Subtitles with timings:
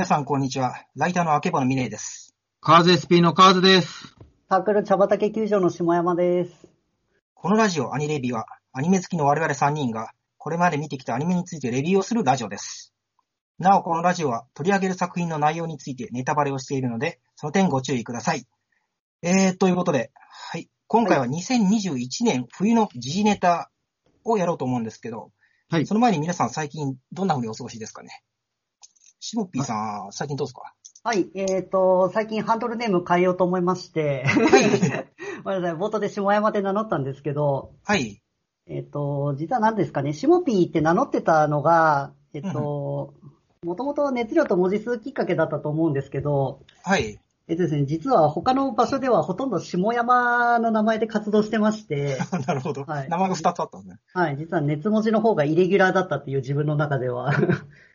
[0.00, 0.82] 皆さん、こんにちは。
[0.96, 2.34] ライターの明けぼのみねです。
[2.62, 4.16] カーズ SP のカーズです。
[4.48, 6.68] サークル茶畑球場の下山です。
[7.34, 12.94] このラジオアニレビは、アニメ好きの我々3人が、これまで見てきたアニメについてレビューをするラジオです。
[13.58, 18.46] なお、このラジオは取り上げる作品の内容についてネタバレをしているので、その点ご注意ください。
[19.20, 20.70] えー、ということで、はい。
[20.86, 23.70] 今回は2021年冬の時事ネタ
[24.24, 25.30] をやろうと思うんですけど、
[25.68, 28.22] はいその前に皆さん最近どんな風にお過ごしですかね？
[29.20, 30.62] シモッピーさん、最近どうですか？
[31.02, 34.24] はい、えっ、と、最近ハンドルネーム変えようと思いまして、
[35.44, 38.20] ごめんなさい、冒頭で下山で名乗ったんですけど、はい。
[38.66, 43.14] えっ、と、実は何ですかね、シモピーって名乗ってたのが、えっ、と、
[43.62, 47.20] もともと熱量と文字数きっかけだったと思うんですけど、はい。
[47.50, 52.16] えっとですね、実は他の場所ではほとんど下山の名前で活動してまして、
[52.46, 52.84] なるほど。
[52.84, 53.98] はい名前が2つあったんですね。
[54.14, 57.30] はい、実は熱文字の方がイレギュラーだったっていう自分の中ではう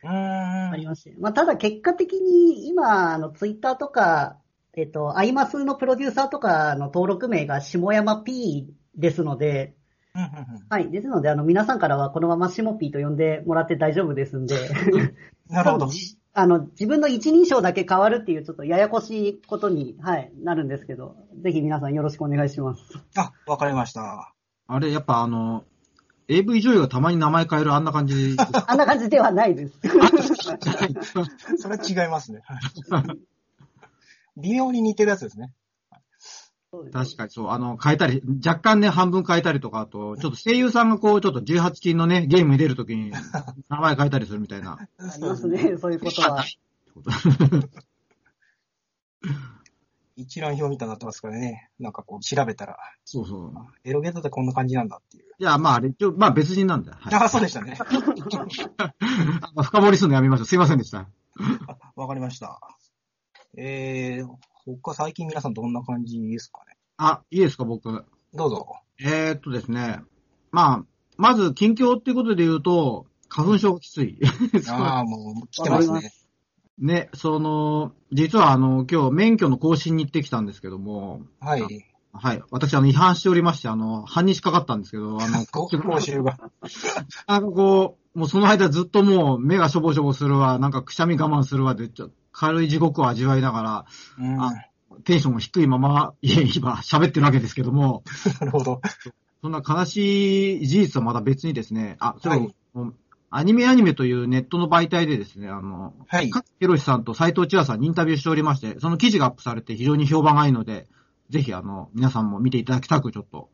[0.06, 0.12] ーん。
[0.72, 1.14] ありまして。
[1.18, 4.36] まあ、ただ結果的に今、あの、ツイッターとか、
[4.74, 9.74] えっと、アイマスのプロデューサーとかの登録名が下山 P ですので、
[10.14, 10.90] うんうんうんはい。
[10.90, 14.54] ですので、あの、皆さんからはこのまま下 P と呼んでもらって大丈夫ですんで、
[15.48, 15.88] なるほど。
[16.38, 22.82] あの、自分の一人称だけ変わるっていうちょっとややこしいことに、はい、なるんですけど、ぜひ皆さんよろしくお願いします。
[23.16, 24.34] あ、わかりました。
[24.66, 25.64] あれ、やっぱあの、
[26.28, 28.36] AV 女優がたまに名前変えるあんな感じ。
[28.66, 29.80] あんな感じではないです。
[31.56, 32.42] それは違いますね。
[34.36, 35.54] 微妙に似てるやつですね。
[36.92, 43.10] 確かにそう、あの、変えたり、若干ね、半分変えたりとか、あと、ちょっと声優さんがこう、ちょっと18禁のね、ゲームに出るときに、
[43.70, 44.72] 名前変えたりするみたいな。
[44.72, 46.44] ありますね、そういうことは。
[50.16, 51.70] 一覧表みたいになってますからね。
[51.78, 53.52] なんかこう調べたら、そうそう。
[53.84, 55.24] エロゲートってこんな感じなんだっていう。
[55.38, 56.96] いや、まあ、あれ、一応、まあ別人なんだよ。
[56.98, 57.14] はい。
[57.14, 57.76] あ、そうでしたね。
[59.56, 60.46] あ深掘りするのやめましょう。
[60.46, 61.06] すいませんでした。
[61.66, 62.58] あわかりました。
[63.58, 64.28] えー、
[64.74, 66.76] 他最近皆さんどんな感じですかね？
[66.96, 68.04] あ、いいですか、僕。
[68.34, 68.66] どうぞ。
[68.98, 70.00] えー、っとですね。
[70.50, 70.84] まあ、
[71.16, 74.18] まず、近況っていうことで言うと、花粉症がきつい。
[74.68, 76.12] ああ、もう来てますね。
[76.78, 81.62] ね、その、実はあの、今日免許の更新に行ってきたんですけども、はい。
[82.12, 82.42] はい。
[82.50, 86.38] 私、あの、違反しておりまして、あの、半日かかったんですけど、あの、ご講習が。
[87.26, 93.86] なんかこう、もうその間ずっともう目がしょぼしょぼするわ、なんかくしゃみ我慢するわで、ちょ軽い地獄を味わいながら、
[94.18, 94.40] うん。
[94.42, 94.64] あな
[95.04, 98.02] テンションも低いまま、いえ、今喋ってるわけですけども、
[98.40, 98.80] るほど。
[99.42, 102.54] そんな悲しい事実はまだ別にですね、あ、それ、はい
[103.28, 106.30] アニメアニメというネットの媒体でですね、あの、はい。
[106.30, 110.86] 神谷浩史さんと斎藤千和さんにインタビューしておりまして、その記事がアップされて非常に評判がいいので、
[111.28, 113.50] ぜひあの、皆さんも見ていただきたくちょっと、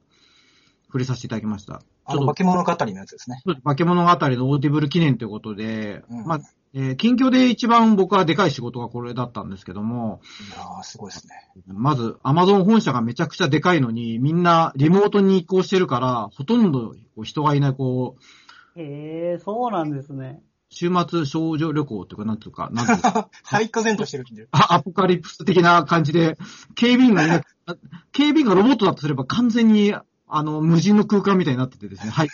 [0.86, 1.82] 触れさせていただきました。
[2.12, 3.42] あの、化物語のやつですね。
[3.64, 6.40] 化物語のオーディブル記念ということで、うんまあ、
[6.74, 10.20] えー近況で一番僕はでかい仕事がこれだったんですけども、
[10.54, 11.34] いやー、すごいですね。
[11.66, 20.42] まず、アマゾン本社がめちゃくちゃでかいのに、みんなリモートに移行してるから、ほとんど人がいない、こう、へえ、そうなんですね。
[20.70, 24.24] 週末少女旅行っていうか、なんていうか、なんていうか、廃課然としてる。
[24.52, 26.38] あアポカリプス的な感じで、
[26.74, 27.76] 警備員がいなあ
[28.12, 29.94] 警備員がロボットだとすれば完全に、
[30.34, 32.28] あの、無人の空間みたいになっててですね、 はい。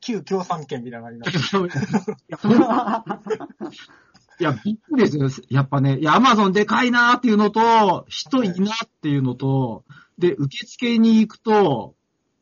[0.00, 2.52] 旧共産圏みたいな感じになってる
[4.40, 5.46] いや、びっくりですよ。
[5.50, 9.84] やっぱね、いや、アマゾンでかいなーっていうのと、人いいなっていうのと、
[10.18, 11.94] で、受付に行くと、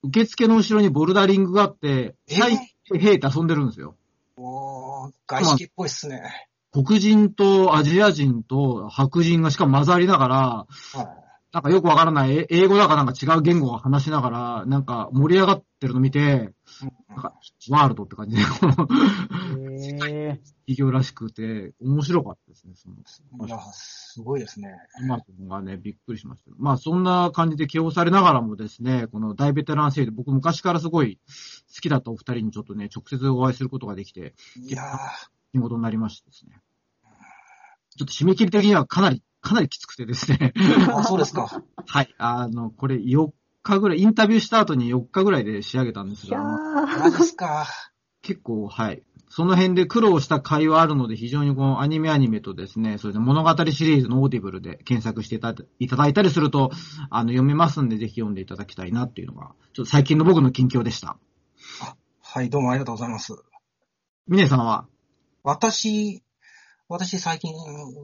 [0.05, 2.59] 受付の後ろにボルダリングがあって、え社員、
[2.99, 3.97] 兵って遊んでるんですよ。
[4.37, 6.49] おー、外資系っぽいっすね。
[6.73, 10.67] 黒人とアジア人と白人がしかも混ざりながら、は
[11.53, 16.25] なんかよくわからない、え英語だかなんか違う言語を話しながら、なんか盛り上がってるの見て、い。
[17.09, 17.35] なんか
[17.71, 18.89] ワールドって感じで、この。
[20.71, 22.75] 企業らしくて、面白かったですね。
[22.77, 24.69] そのいや、すごいですね。
[25.03, 26.53] アマゾンがね、びっくりしました。
[26.59, 31.19] まあ、そんな感じで起用されながらもですね、この大ベテラン勢で、僕昔からすごい
[31.75, 34.99] 好きだったお二人にちょっとね、直接お会いすることができて、いやー、
[35.55, 36.61] 仕事になりましてですね。
[37.97, 40.53] ちょっと締め切り的にはかなり、かなりきつくてですね。
[40.95, 41.63] あ、そうですか。
[41.87, 42.15] はい。
[42.19, 43.31] あの、これ4
[43.63, 47.67] 日ぐらい、インタビューした後に4日ぐらいで仕上げたんですいやが、あのマジっすか。
[48.23, 49.03] 結構、はい。
[49.33, 56.71] その辺で苦労した回はあるので、非常にこのアニメアニメとですね、それで物語シリーズのオーディブルで検索していただいただいたりすると、
[57.11, 61.17] あの、読めますんで、ぜひ読んでいただきたいなっていうのが、ちょっと最近の僕の近況でした。
[62.21, 63.35] はい、どうもありがとうございます。
[64.27, 64.87] ミネさんは？
[65.45, 66.23] 私、
[66.91, 67.55] 私最近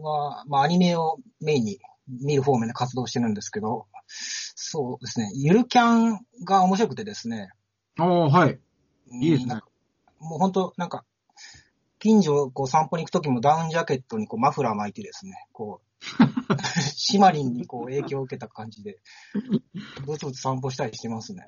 [0.01, 7.51] は、まあアニメをメインに見る方面で活動してるんですけど、そうですね、ゆるキャンが面白くてですね。
[7.99, 8.61] おー、はい。
[9.11, 9.57] いいですね
[10.21, 11.05] もう本当なんか、
[11.99, 16.05] 近所こう散歩に行くときもダウンジャケットにこうマフラー巻いてですね、こう、
[16.95, 19.01] シマリンにこう影響を受けた感じで、
[20.07, 21.45] ぶつぶつ散歩したりしてますね。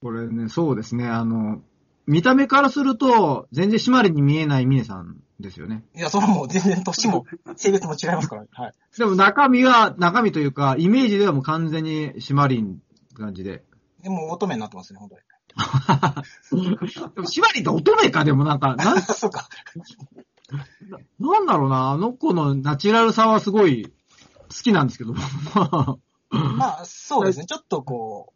[0.00, 1.62] これね、そうですね、あの、
[2.06, 5.84] 見た目からすると、全然締まりに見えないミネさんですよね。
[5.94, 7.26] いや、それはもう全然年も
[7.56, 8.74] 性別も違いますから、ね、はい。
[8.96, 12.80] でも中身は、中身というか、イメージではもう完全に締まりん
[13.14, 13.62] 感じで。
[14.02, 15.22] でも乙女になってますね、本当に。
[17.14, 19.48] でも締まりって乙女か、でもなんか、 なん、そうか。
[21.18, 23.92] なんだろうな、あの子のナチュラルさはすごい好
[24.48, 25.14] きなんですけど。
[26.30, 27.46] まあ、そうですね。
[27.46, 28.32] ちょっとこ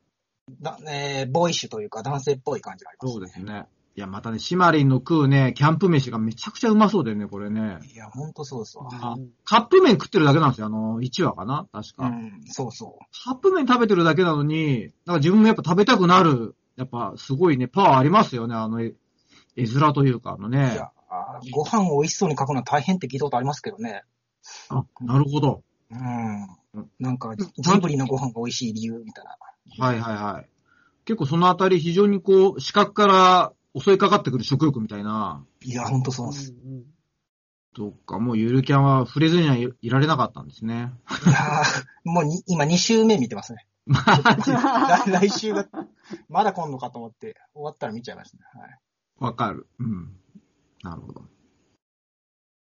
[0.49, 3.13] う、だえー、ボーイッシュというか男性っぽい感じがあります、ね。
[3.13, 3.67] そうですね。
[3.97, 7.79] いや、またね、シマリンの食うね、キャンプ飯がめちゃくちゃうまそうだよね、これね。
[7.95, 8.91] いや、ほんとそうですわ。
[8.93, 12.09] あカップ麺食ってるだけなんですよ、あの、1話かな確か。
[12.09, 18.93] うん、そうそカップ麺食べてるだけなのに、なんか自分もやっぱ食べたくなる、やっぱすごいね、パワーありますよね、あの絵、
[19.57, 20.51] 絵面というか、あのう。
[20.51, 24.03] いねや。、あご飯を美味しそうに書くのは大変って聞いたことありますけどね。
[24.69, 25.63] あ、なるほど。
[25.91, 26.47] うん。
[26.99, 27.45] なんか、ジ
[27.77, 29.39] んブリのご飯が美味しい理由みたいな。
[29.79, 30.49] はいはいはい。
[31.05, 36.53] 結構そのあたり非常にこう、視覚から襲いかかってくる食欲みたいな、いや、ほんとそうです。
[36.53, 36.85] うん
[38.07, 40.75] かもうゆるキャンは触れずにはいいられなかったんですね。
[40.75, 43.67] いやーもうに今2週目見てますね。
[43.87, 45.69] 来来週が、
[46.31, 48.41] まだ来んのかと思って、終わったら見ちゃいますね。
[48.55, 48.81] はい。
[49.19, 49.69] わかる。
[49.79, 50.17] うん。
[50.83, 51.27] なるほど。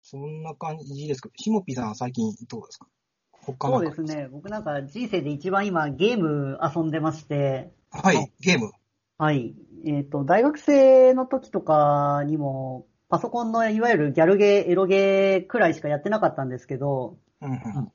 [0.04, 2.88] そんな感じですけど、しもぴさんは最近どうですか？
[3.46, 4.28] そうですね。
[4.32, 8.72] 僕なんか人生で一番今ゲーム遊んでまして、はい、ゲーム。
[9.18, 9.56] はい。
[9.86, 17.92] えっ、と、大学生の時とかにも、パソコンのいわゆるギャルゲー、エロゲーくらいしかやってなかったんですけど、うんうん。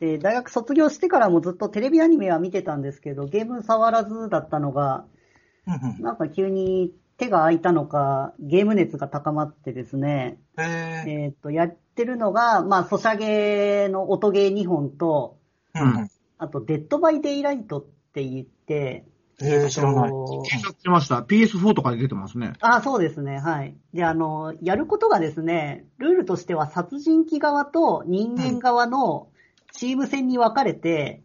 [0.00, 5.06] で、大学卒業してからもずっとテレビアニメは見てたんですけど、ゲーム触らずだったのが、
[5.66, 15.82] うんなんか急に手が空いたのか、ゲーム熱が高まってですね、えっ、と、やってるのが、まあ、ソシャゲの音ゲー2本と、ー。
[15.82, 16.10] うんうん。
[16.38, 19.06] あと、デッドバイデイライトって言って、
[19.40, 20.10] えー、知らない。
[20.10, 21.20] と検索しました。
[21.20, 22.54] PS4 とかで出てますね。
[22.60, 23.76] あ、そうですね、はい。
[23.92, 29.28] で、あの、やることがですね、ルールとしては殺人鬼側と人間側の
[29.72, 31.23] チーム戦に分かれて、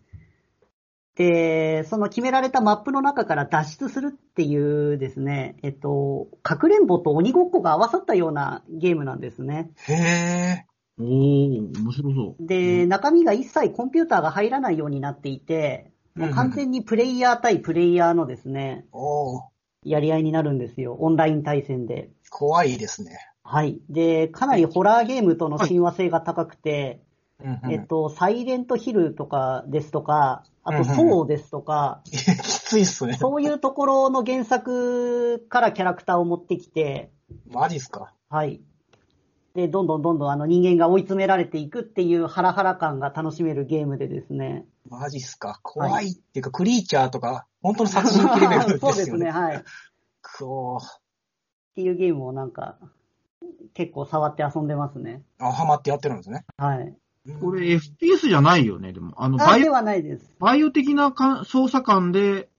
[1.20, 4.56] で、その決められたマップの中から脱出するってい
[4.94, 9.70] うですね、えっと、かくれんぼと鬼ごっこが合わさったようなゲームなんですね。
[9.90, 10.66] へ
[10.98, 12.48] おー、面白そう。
[12.48, 18.86] で、中身が一切コンピューターが入らないようになっていて、もう完全にプレイヤー対プレイヤーのですね、
[19.84, 20.96] やり合いになるんですよ。
[21.02, 22.12] オンライン対戦で。
[22.30, 23.18] 怖いですね。
[23.44, 23.82] はい。
[23.90, 27.02] で、かなりホラーゲームとの親和性が高くて、
[27.44, 27.72] うんうん。
[27.72, 33.14] えっと、サイレントヒルとかですとか、あと、うんうんソーですとか、きついっすね。
[33.14, 37.12] そういうところの原作からキャラクターを持ってきて、
[37.48, 38.14] マジっすか？
[38.30, 38.62] はい。
[39.56, 44.66] で、どんどんどんどんあの人間が追い詰められていくっていうハラハラ感が楽しめるゲームでですね。
[44.88, 45.60] マジっすか？
[45.64, 48.80] 怖いっていうか、クリーチャーとか、本当の殺人鬼レベルですよね。
[48.80, 49.58] そうですね、はい。
[49.58, 49.62] っ
[50.22, 50.82] くおー
[51.76, 52.78] ていうゲームをなんか、
[53.74, 55.24] 結構触って遊んでますね。
[55.40, 56.46] あ、ハマってやってるんですね。
[56.58, 56.96] はい。
[57.40, 59.14] これ FPS じゃないよね、でも。
[59.18, 60.36] あの、バあ、でイオ、はないです。
[60.40, 62.50] バイオ的なか操作感で、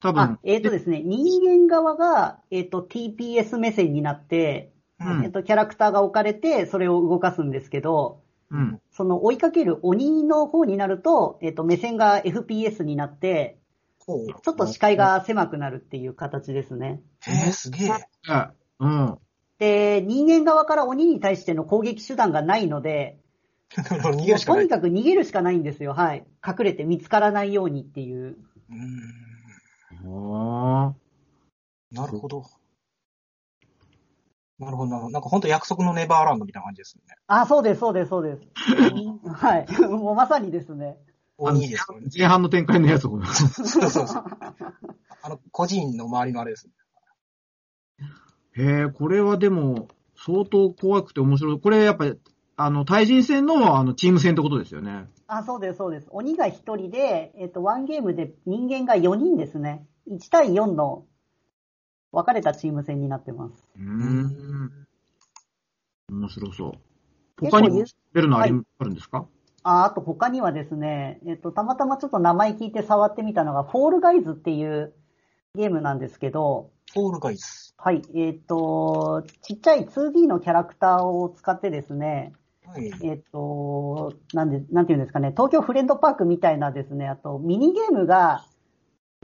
[0.00, 8.80] 多あ分、、えっ、とですね、人間側が、えっ、と、TPS 目線になって、うんえっ、と、キャラクターが置かれて、それを動かすんですけど、うん。
[8.90, 13.58] その追いかける鬼の方になると、えっ、と、目線が FPS になって、
[14.04, 14.96] ほうちょっと視界。
[14.96, 17.00] が狭くなるっていう形ですね。
[17.20, 17.90] へえ、すげえ。
[18.28, 19.18] あうん。
[19.58, 23.20] で、人間側から鬼に対しての攻撃手段がないので、
[23.82, 24.68] 逃げるしかない。
[24.68, 25.92] とにかく逃げるしかないんですよ。
[25.92, 26.26] はい。
[26.46, 28.36] 隠れて見つからないようにっていう。
[28.70, 30.12] うーん。
[30.12, 30.94] は
[31.90, 32.44] なるほど。
[34.58, 35.12] なるほど、なるほど。
[35.12, 37.02] なんか本当約束のネバーランドみたいな感じですね。
[37.26, 38.42] あ、そうです、そうです、そうです。
[39.28, 39.66] はい。
[39.88, 40.98] もうまさにですね。
[41.38, 41.44] あ。
[41.44, 42.08] 鬼ですよね。
[42.16, 43.22] 前半の展開のやつを。
[43.24, 44.24] そうそうそう。
[45.22, 46.72] あの、個人の周りのあれですね。
[48.54, 51.60] へえ、これはでも、相当怖くて面白い。
[51.60, 52.18] これやっぱり、
[52.64, 55.08] あの、対人戦の、あの、チーム戦ってことですよね。
[55.26, 56.08] あ、そうです、そうです。
[56.10, 59.84] 鬼が1人で、えっ、と、ワンゲームで人間が4人ですね。
[60.08, 61.04] 1対4の
[62.12, 63.68] 分かれたチーム戦になってます。
[63.76, 64.86] うーん。
[66.10, 66.72] 面白そう。
[67.40, 69.26] 他にも知ってるのあり、はあるんですか？
[69.64, 74.92] あ、あと他にはですね、えっ、と、たまたまちょっと名前聞いて触ってみたのが、フォールガイズっていう
[75.56, 77.74] ゲームなんですけど、フォールガイズ。
[77.78, 82.32] はい、えっ、と、ちっちゃい 2D のキャラクターを使ってですね、
[82.66, 82.92] はい。
[83.02, 88.46] えっ、と、なんで、なんていうんですかね、東京フレンドパークみたいなですね、あとミニゲームが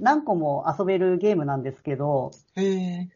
[0.00, 3.08] 何個も遊べるゲームなんですけど、へえ。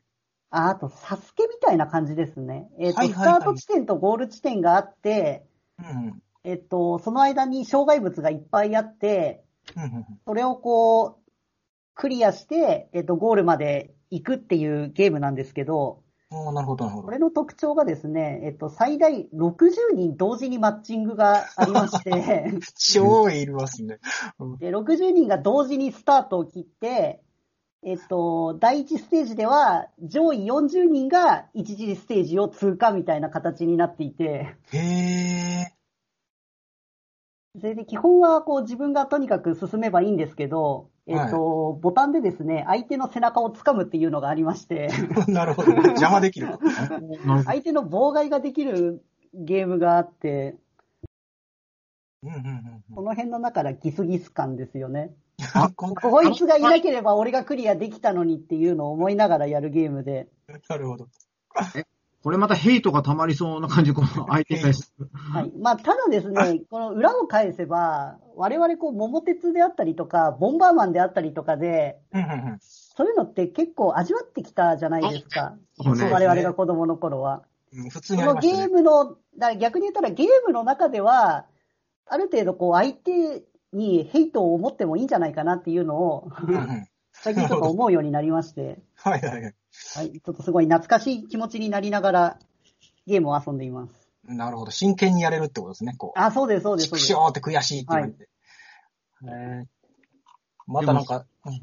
[0.50, 2.68] ああと、サスケみたいな感じですね。
[2.78, 5.46] えっ、と、はいはいはいスタート地点とゴール地点があって、
[5.78, 6.22] うん。
[6.44, 9.44] えっ、と、その間に障害物がいっぱいあって、
[9.76, 11.30] うんうんそれをこう、
[11.94, 16.01] クリアして、えっ、と、ゴールまで行くっていうゲームなんですけど、
[16.32, 17.06] おーなるほど、なるほど。
[17.06, 23.98] これの特徴がですね、えっ、と、最大60人同時にマッチングがありまして、 超いますね。
[24.58, 27.22] で、60人が同時にスタートを切って、
[27.84, 35.81] えっと、第1ステージでは上位40人が一次ステージを通過みたいな形になっていて、へえ。
[37.60, 44.88] それで基本はこう自分がとにかく進めばいいんですけど、えっと、ボタンでですね、相手の背中を掴むっていうのがありまして、
[45.28, 45.72] なるほど。
[45.72, 46.48] 邪魔できる。
[47.44, 49.04] 相手の妨害ができる
[49.34, 50.56] ゲームがあって、
[52.22, 55.12] うんうんうんこの辺の中からギスギス感ですよね。
[55.38, 55.72] うん。
[55.74, 60.28] ここいつがいなければ俺がクリアできたのにっていうのを思いながらやるゲームで。
[60.68, 61.08] なるほど。
[62.22, 64.92] これまたヘイトが溜まりそうな感じ、この相手に対して。
[65.32, 65.52] はい。
[65.58, 72.58] まあ、ただですね、この裏を返せば、我々こう、桃鉄であったりとか、ボンバーマンであったりとかで、うんうんうん。
[72.60, 75.56] そういうのって結構味わってきたじゃないですか。
[75.82, 77.42] そうね我々が子供の頃は。
[77.74, 78.26] うん普通そにね。
[78.26, 81.46] のゲームの、だから逆に言ったらゲームの中では、
[82.06, 86.28] ある程度こう、相手にヘイトを持ってもいいんじゃないかなっていうのを、
[87.22, 89.54] 最近ちょっと思うようになりまして、はいはいはい。
[89.94, 90.10] はい。
[90.10, 92.38] ちょっとすごい懐かしい気持ちになりながら、
[93.06, 94.10] ゲームを遊んでいます。
[94.24, 94.72] なるほど。
[94.72, 95.94] 真剣にやれるってことですね。
[95.96, 96.18] こう。
[96.18, 97.14] あ、そうです、そうです、そうですちくし。
[97.14, 98.28] ょーって悔しいって言われて。
[99.24, 99.64] へー
[100.66, 101.54] またなんか、うん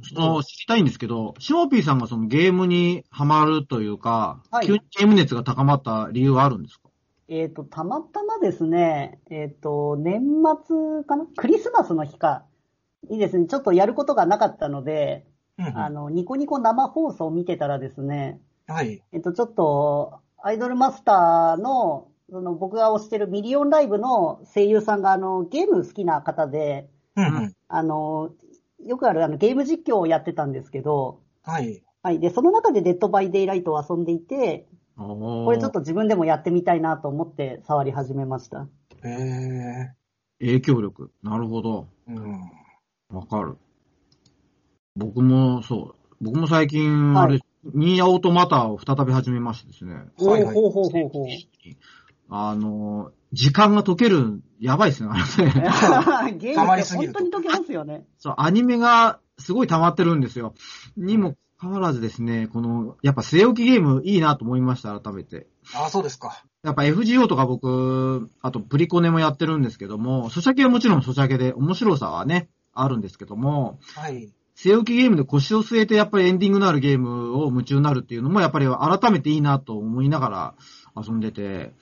[0.43, 6.89] 知りたいんですけど、シモピーさんがそのゲームにハマるというか、はい急にゲーム熱が高まった理由はあるんですか？
[7.29, 10.21] えっ、と、たまたまですね、えっ、と、年
[10.65, 11.25] 末かな？
[11.35, 12.43] クリスマスの日か、
[13.09, 15.25] にですね、ちょっとやることがなかったので、
[15.59, 19.03] うんうんあの、ニコニコ生放送を見てたらですね、はい。
[19.11, 27.55] えっ、と、ちょっと、アイドルマスターの、その僕が推してるミリオンライブの声優さんが、あの、ゲーム好きな方で、うんうん。
[27.67, 28.31] あの、
[28.85, 31.83] よくあるあのゲーム実況をやってたんですけど、はい。
[32.01, 32.19] はい。
[32.19, 38.67] で、その中でデッドバイデイライトを遊んでいて、ここれちょっと自分でもやってみたいなと思って触り始めました。
[39.03, 39.93] へえ。
[40.39, 41.11] 影響力。
[41.23, 41.87] なるほど。
[42.07, 42.41] うん。
[43.09, 43.57] わかる。
[44.99, 46.15] 僕も、そう。
[46.21, 47.39] 僕も最近、はいあれ、
[47.73, 49.93] ニーアオートマタを再び始めましてですね。
[50.17, 51.27] はいはいほうほうほうほうほう。
[52.29, 55.53] あの、時間が解ける、やばいですね、あれね。
[56.37, 58.05] ゲームって本当に解けますよね。
[58.17, 60.53] そう、アニメがすごい溜まってるんですよ。
[60.97, 65.47] にもかかわらずですね、この、やっぱ据え置きゲームいいなと思いました、改めて。
[65.73, 66.43] あ、そうですか。
[66.63, 74.29] やっぱ FGO とか僕、あとプリコネもやってるんですけども、ソシャゲはもちろんソシャゲで面白さはね、あるんですけども、はい。
[74.61, 80.55] 据え置きゲームで腰を据えてやっぱりエンディングのあるゲームを夢中になるっていうのもやっぱり改めていいなと思いながら
[80.95, 81.73] 遊んでて。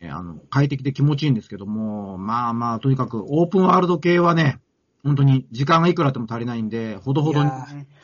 [0.00, 4.60] えあの、快適で気持ちいいんですけども、まあまあ、とにかくオープンワールド系はね、
[5.02, 7.50] 本当に時間がいくらあっても足りないんで、ほどほどに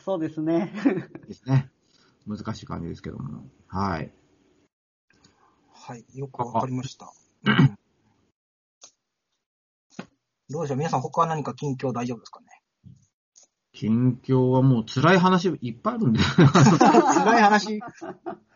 [0.03, 0.73] そうですね。
[1.27, 1.69] ですね。
[2.27, 3.43] 難しい感じですけども。
[3.67, 4.11] はい。
[5.73, 6.05] はい。
[6.15, 7.11] よくわかりました。
[7.45, 7.77] う ん
[10.49, 10.77] どうでしょう？
[10.77, 12.47] 皆さん他は何か近況大丈夫ですかね？
[13.81, 16.19] 近況はもう辛い話いっぱいあるんで。
[16.19, 17.79] 辛い話？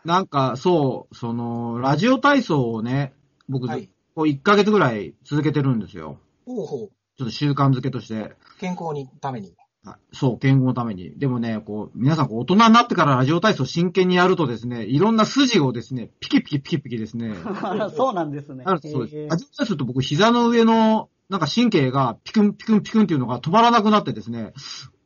[0.04, 3.12] なんか、そう、その、ラジオ体操をね、
[3.48, 3.90] 僕、はい。
[4.14, 6.20] こう1ヶ月ぐらい続けてるんですよ。
[6.46, 6.90] ほうほう。
[7.18, 8.36] ちょっと習慣づけとして。
[8.60, 9.52] 健康にために。
[9.84, 11.18] はいそう、健康のために。
[11.18, 17.34] でもね、こう、皆さんこう大人になってからラジオ体操真剣にやるとですね、いろんな筋をですね、ピキピキピキピキですね。
[17.62, 18.62] あ らそうなんですね。
[18.64, 19.26] あるそうです。
[19.28, 24.52] ラジオ体操って僕膝の上の、なんか神経がピクンピクンピクンっていうのが止まらなくなってですね、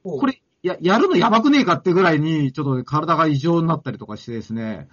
[0.03, 4.89] これ、や、やるのやばくねえかってぐらいに、ちょっと体が異常になったりとかしてですね、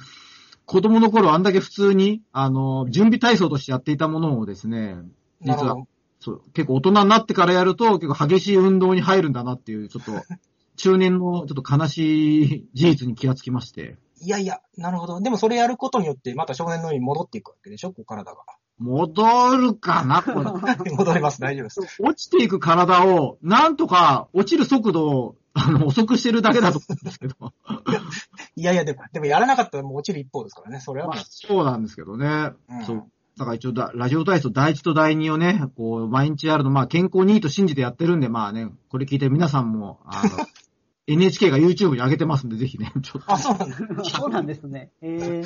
[0.65, 4.97] 子供の頃あんだけ普通に、あの、準備体操としてやっていたものをですね、
[5.41, 5.77] 実は。
[6.19, 10.11] そう、結構大人になってからやると、結構激しい運動に入るんだなっていう、ちょっと、
[10.75, 15.21] 中年のちょっと悲しい事実に気がつきまして、いやいや、なるほど。
[15.21, 17.91] でもそれやることによって、また少年のように戻っていくわけでしょ？
[17.91, 18.37] こう体が。
[18.79, 20.23] 戻るかな
[20.97, 22.01] 戻ります、大丈夫です。
[22.01, 27.35] 落ちていく体を、なんとか落ちる速度を、あの、遅くしてるだけだと思うんですけど。
[28.55, 30.79] いやいや、でも、でもやらなかったらもう落ちる一方ですからね。
[30.79, 32.51] それはもまあ、そうなんですけどね。
[32.69, 33.11] うんそう。
[33.37, 40.29] だから一応だ、ラジオ体操第一と第二をね、こう、毎日やるの、まあ、健康にいいと信じてやってるんで、まあね、これ聞いてる皆さんも、あの、
[41.05, 43.25] NHK が YouTube に上げてますんで、ぜひね、ちょっう。
[43.27, 44.03] あ、そうなんだ。
[44.03, 44.91] そうなんですね。
[45.01, 45.43] えー、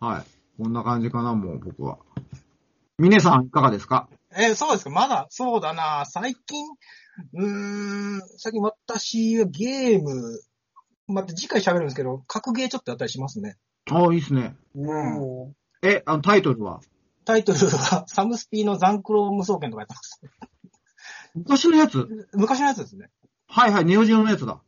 [0.00, 0.35] と、はい。
[0.58, 1.98] こんな感じかな、もう、僕は。
[2.98, 4.08] 峰さん、いかがですか？
[4.36, 4.90] えーそうですか。
[4.90, 6.04] まだ、そうだな。
[6.06, 6.64] 最近、
[7.34, 10.40] うーん、最近私はゲーム
[11.06, 13.56] また次回喋るんですけど、格ゲーちょっとやったりしますね。
[13.90, 14.56] ああ、いいっすね。
[14.74, 16.80] おーえ、あの、タイトルは？
[17.24, 20.20] タイトルは、 サムスピーの残クロ無双剣とかやってます。
[21.34, 22.28] 昔のやつ？
[22.32, 23.10] 昔のやつですね。
[23.48, 24.60] はいはい、ネオジオのやつだ。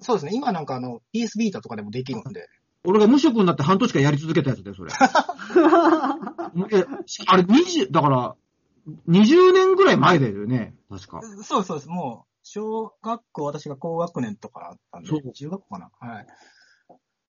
[0.00, 0.32] そうですね。
[0.34, 2.48] 今なんかあの、PS ビータとかでもできるんで。
[2.86, 4.92] 俺が無職になって半年間やり続けたやつだよ、それ。
[6.72, 6.84] え、
[7.26, 8.36] あれ、20、だから、
[9.08, 11.20] 20年ぐらい前だよね、確か。
[11.22, 11.88] そうですそうです。
[11.88, 15.90] もう、小学校、私が高学年とかだったんでそう、中学校かな。
[15.98, 16.26] はい。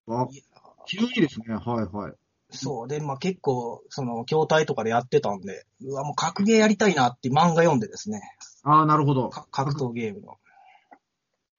[0.09, 0.43] あいや
[0.85, 2.13] 非常にですね、はいはい。
[2.51, 2.87] そう。
[2.87, 8.21] で、まあ結構、その、筐体とかでやってたんで、うわ、もう格ゲーやりたいなって漫画読んでですね。
[8.63, 9.29] ああ、なるほど。
[9.29, 10.37] か格闘ゲームの。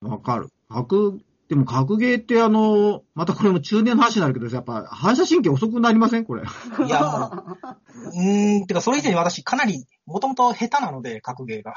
[0.09, 0.49] わかる。
[0.69, 6.23] 格、でも格ゲーってあの、またこれも中年の話になるけど、やっぱ反射神経遅くなりません？
[6.25, 6.43] これ。
[6.85, 11.73] いや、もう、うーん、てか、それ以前に私、かなり、もともと下手なので、格ゲーが。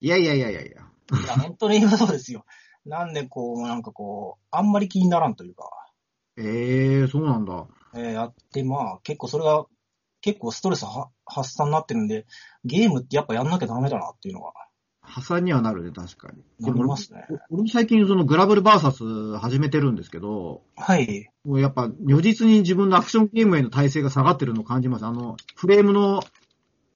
[0.00, 0.70] いやいやいやいやいや。
[0.70, 2.44] いや、本当にそうですよ。
[2.84, 5.70] なんで、こう、なんかこう、あんまり気にならんというか、
[6.36, 7.66] ええー、そうなんだ。
[7.94, 9.66] えーやって、まあ、結構それが、
[10.20, 12.26] 結構ストレスは発散になってるんで、
[12.64, 14.52] ゲームってやっぱやんなきゃダメだなっていうのが、
[15.08, 16.42] 破産にはなるね、確かに。
[16.66, 17.26] なりますね。
[17.30, 21.30] お俺も最近そのグラブルバーサス始めてるんですけど、はい。
[21.44, 25.06] もうやっぱ如実に自分のアクションゲームへの耐性が下がってるのを感じます。
[25.06, 26.22] あの、フレームの、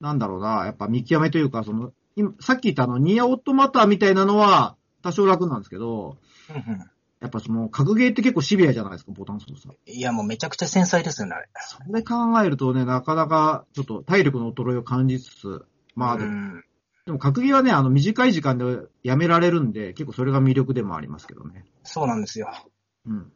[0.00, 6.18] なんだろうな、やっぱ見極めというか、その、今さっき言ったあの、ニアオートマターみたいなのは多少楽なんですけど、
[6.50, 6.80] うんうん
[7.22, 9.72] やっぱその、格ゲーって結構シビアじゃないですか、ボタン操作。
[9.86, 11.48] いや、もうめちゃくちゃ繊細ですよね、あれ。
[11.60, 15.64] それ考えるとね、なかなかちょっと体力の衰えを感じつつ、
[15.94, 16.64] まあでも、うん
[17.04, 18.64] でも格ゲーはね、あの、短い時間で
[19.02, 21.64] やめられるんで、結構それが魅力でもありますけどね。
[21.82, 22.48] そうなんですよ。
[23.06, 23.12] うん。
[23.14, 23.32] うん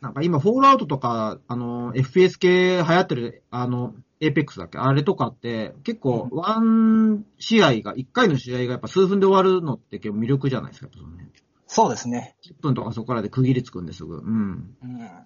[0.00, 4.76] なんか今、フォールアウトとか、あの、FPS 系流行ってる、あの、エーペックスだっけ？
[4.76, 11.30] あれとかって、結構、ワン試合が、一回の試合がやっぱ数分で終わるのって結構魅力じゃないですか、そのね。
[11.66, 12.36] そうですね。
[12.42, 14.16] 10分とかそこからで区切りつくんですぐ。
[14.16, 14.76] うん。
[14.82, 14.98] うん。
[14.98, 15.24] なんか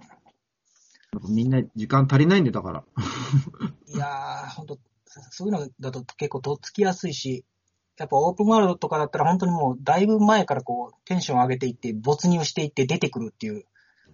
[1.29, 2.85] みんな時間足りないんで、だから。
[3.89, 4.79] いやー、ほんと、
[5.31, 7.45] そういうのだと結構とっつきやすいし、
[7.99, 13.65] やっぱオープンワールドとかだったら本当にもうだいぶ前からこうテンション上げていって没入していって出てくるっていう、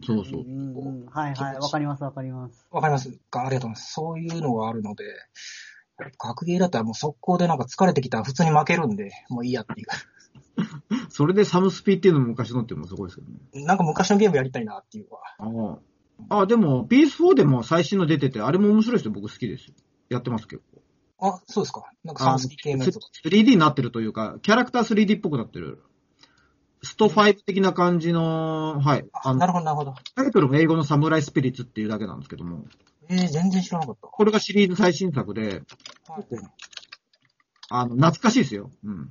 [0.02, 0.42] そうそう。
[0.42, 1.56] んうんはいはい。
[1.56, 2.66] わかりますわかります。
[2.70, 3.92] わかりますかありがとうございます。
[3.92, 9.86] そういうのがあるので、やっぱ格ゲーだったらもう速攻でなんか疲れてきたら普通に負けるんで、もういいやっていう。
[11.10, 13.66] それでサムスピっていうのも昔のっていうのもすごいですけどね。
[13.66, 15.78] なんか昔のゲームやりたいなっていうのは。
[15.78, 15.78] あ
[16.30, 16.40] あ。
[16.40, 19.12] あ、でも PS4 でも最新の出てて、あれも面白いですよ。
[19.12, 19.74] 僕好きですよ。
[20.08, 20.73] やってます結構。
[21.26, 21.90] あ、そうですか。
[22.04, 23.06] なんかサムスピ系のやつとか。
[23.24, 25.82] 3D になってるというか、キャラクター 3D っぽくなってる。
[26.82, 29.06] スト5的な感じの、はい。
[29.12, 29.94] ああ、なの、るほど、なるほど。
[30.14, 32.64] タイトルも英語のサムライスピリッツっていうだけなんですけども、
[33.08, 34.06] えー、全然知らなかった。
[34.08, 35.62] これがシリーズ最新作で、
[36.06, 36.26] はい
[37.70, 38.70] あの、懐かしいですよ。
[38.84, 39.10] うん。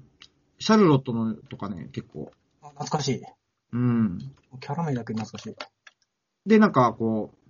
[0.60, 2.32] シャルロットのとかね、結構。
[2.62, 3.22] あ懐かしい。
[3.74, 4.20] うん。
[4.60, 5.56] キャラメだけ懐かしい。
[6.46, 7.43] で、なんかこう、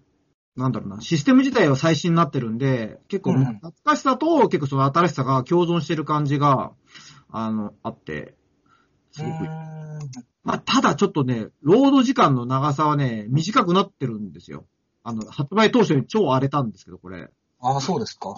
[0.55, 6.71] なんだろうな、システム自体は最新になってるんで、結構うん懐かしさと結構その新しさが共存してる感じが、
[7.31, 8.35] あの、あって、
[9.11, 9.47] すごく
[10.43, 14.65] まあ、ただちょっとね、ロード時間の長さはね、短くなってるんですよ。
[15.03, 17.29] あの、発売当初に超荒れたんですけど、これ。
[17.61, 18.35] あ、そうですか。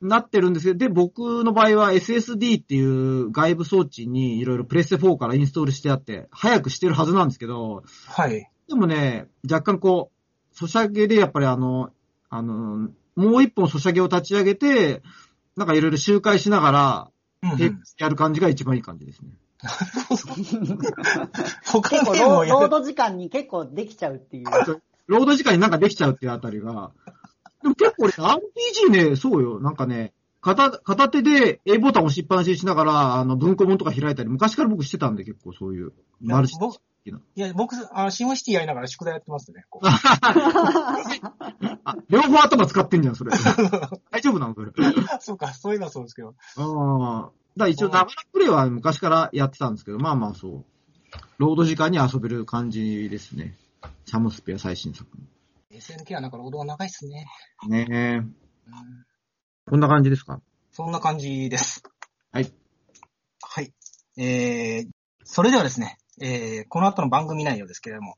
[0.00, 8.50] なってるんですけど、で、僕の場合は SSD っていう外部装置にいろいろプレステ4からインストールしてあって、早くしてるはずなんですけど、はい。
[8.68, 10.15] でもね、若干こう、
[10.56, 11.90] ソシャゲでやっぱりあの、
[12.30, 15.02] あの、もう一本ソシャゲを立ち上げて、
[15.54, 17.10] なんかいろいろ周回しながら、
[17.42, 17.82] うんうん。
[17.98, 19.28] やる感じが一番いい感じですね。
[21.66, 24.46] 他結構のゲームロをやロード時間に結構できちゃうっていう。
[25.06, 26.90] ロード時間になんかできちゃうっていうあたりが、
[27.62, 36.54] でも結構俺 RPG ね、そうよ、なんかね、片、片手で A ボタン押しっぱなしにしながら、あの、文庫本とか開いたり、昔から僕してたんで結構そういう、マルチ。
[36.58, 36.78] 僕
[37.10, 39.64] いや、僕、あシムシティやりながら宿題やってますね。
[39.70, 40.96] こうあ、
[42.08, 43.30] 両方頭使ってんじゃん、それ。
[44.10, 44.72] 大丈夫なのそれ。
[45.20, 46.34] そうか、そういうのはそうですけど。
[46.56, 47.30] ああ。
[47.56, 50.64] だ一応、ながらプレイは昔からやってたんですけど、まあまあそう。
[51.38, 53.56] ロード時間に遊べる感じですね。
[54.06, 55.08] サムスペア最新作。
[55.70, 57.26] SNK はなんか労働が長いっすね。
[57.68, 58.16] ねえ。
[58.16, 58.34] うん
[59.68, 60.40] こんな感じですか？
[60.70, 61.82] そんな感じです。
[62.30, 62.52] はい。
[63.42, 63.72] はい。
[64.16, 64.88] えー、
[65.24, 68.16] それではですね、えー、この後の番組内容ですけれども、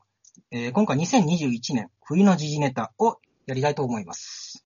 [0.53, 4.65] えー、今回2021年冬の時事ネタをやりたいと思います。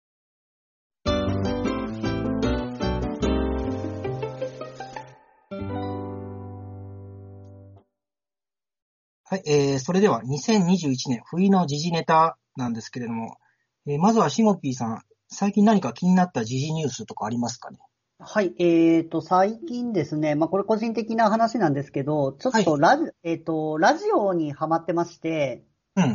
[9.24, 13.38] はい、えー、それでは2021年冬の時事ネタなんですけれども、
[13.86, 17.78] えー、まずはシモピーさん、最近何か気になった時事ニュースとかありますかね？
[18.24, 25.64] はい、えっ、と、最近ですね、まあ、これ個人的な話なんですけど、ちょっとラジ、えっ、と、ラジオにハマってまして、
[25.96, 26.10] うんうん。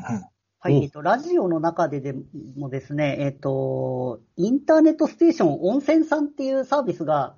[0.60, 2.16] はい、おえっ、と、ラジオの中でで
[2.56, 7.36] もですね、えっ、と、インターネットステーション温泉さんっていうサービスが、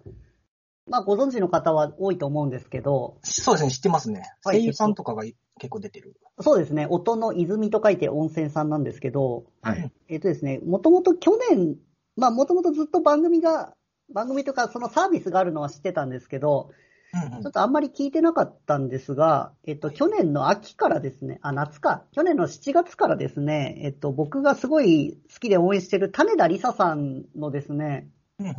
[0.88, 4.22] まあ、ご存知の方は多いと思うんですけど、そうですね、知ってますね。
[4.44, 6.16] はい声優さんとかが結構出てる。
[6.40, 9.92] そうですね、音の泉と書いて温泉さんなんですけど、はい。
[10.08, 11.76] えっ、とですね、もともと去年、
[12.16, 13.74] まあ、もともとずっと番組が、
[14.14, 22.04] 番組とかそのサービスがあるのは知ってたんですけど、うんうんちょっとあんまり聞いてなかったんですが、えっと、去年の秋からですね、あ、夏か。
[22.12, 28.54] 去年の7月からですね、えっと、僕がすごい好きで応援してる種田理沙さんのですね、うんうん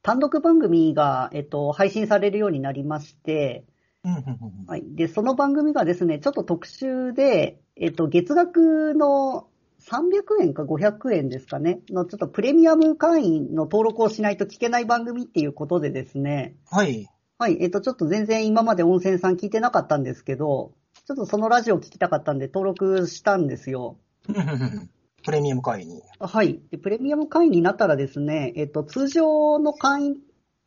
[0.00, 3.64] 単独番組が、えっと、配信されるようになりまして、
[4.04, 4.84] うんうんうんはい。
[4.94, 9.48] で、その番組がですね、ちょっと特集で、えっと、月額の
[9.80, 17.08] 300円か500円ですかね、のちょっとプレミアム会員の登録をしないと聞けない番組っていうことでですね、はい。
[17.38, 20.72] はい、えっ、と、ちょっと全然今まで温泉さん聞いてなかったんですけど、
[21.06, 23.96] ちょっとそのラジオ聞きたかったんで登録したんですよ。
[25.24, 26.02] プレミアム会員に。
[26.18, 26.60] はい。
[26.70, 30.16] で、プレミアム会員になったらですね、えっ、と、通常の会員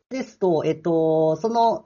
[0.09, 1.85] ですと、えっ、と、その、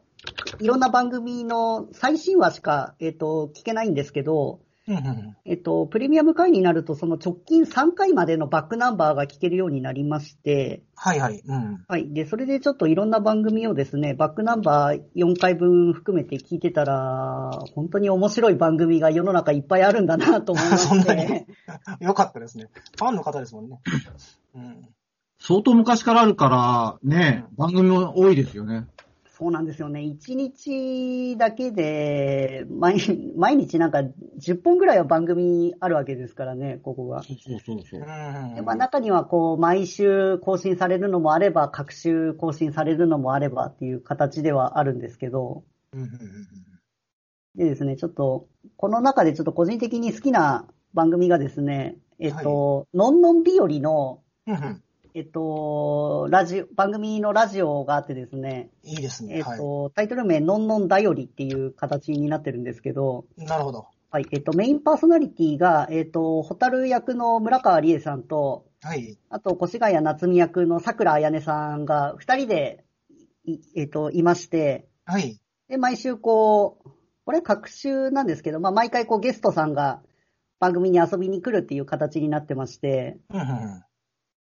[0.60, 11.42] いろんな番組の最新話しか、えっ、と、聞けないんですけど、うんうんうんえっ、と、プレミアム会員になると、その直近3回までのバックナンバーが聞けるようになりまして、はいはい。
[11.46, 11.84] うん。
[11.88, 12.14] はい。
[12.14, 21.22] で、それでちょっといろんな番組をですね、バックナンバー4回分含めて聞いてたら、本当に面白い番組が世の中いっぱいあるんだなと思いま そんなに？
[21.22, 21.46] して。
[22.00, 22.70] よかったですね。
[22.98, 23.80] ファンの方ですもんね。
[24.56, 24.90] うん。
[25.40, 28.88] 相当昔からあるから、ね、番組も多いですよね。
[29.38, 30.00] そうなんですよね。
[30.00, 32.98] 1日だけで、毎
[33.36, 34.00] 毎日なんか
[34.40, 37.22] 10本ぐらいは番組あるわけですからね、ここが。
[37.22, 38.00] そうそうそうそう。
[38.56, 46.12] でまあ、中にはこう、毎週更新されるのもあれば、各週更新されるのもあればっていう形ではあるんですけど、うんうんうん
[47.56, 54.22] でですね、ちょっと、この中でちょっと個人的に好きな番組がですね、えっと、のんのん日和の、
[55.18, 59.42] えっと、ラジオ、番組のラジオがあってですね、いいですね。
[59.44, 63.46] はえっと、タイトル名、のんのんだよりっていう形になってるんですけど、い。
[63.46, 63.88] なるほど。
[64.12, 69.18] はい、えっと、メインパーソナリティが、えっと、ホタル役の村川理恵さんと、はい。
[69.30, 72.84] あと、越谷夏美役の桜彩音さんが二人で、
[73.46, 75.40] いえっと、いまして、はい。
[75.70, 76.90] で、毎週こう、
[77.24, 80.02] これ各週なんですけど、まあ、毎回こうゲストさんが
[80.60, 83.86] 番組に遊びに来るっていう形になってまして、うんうんうん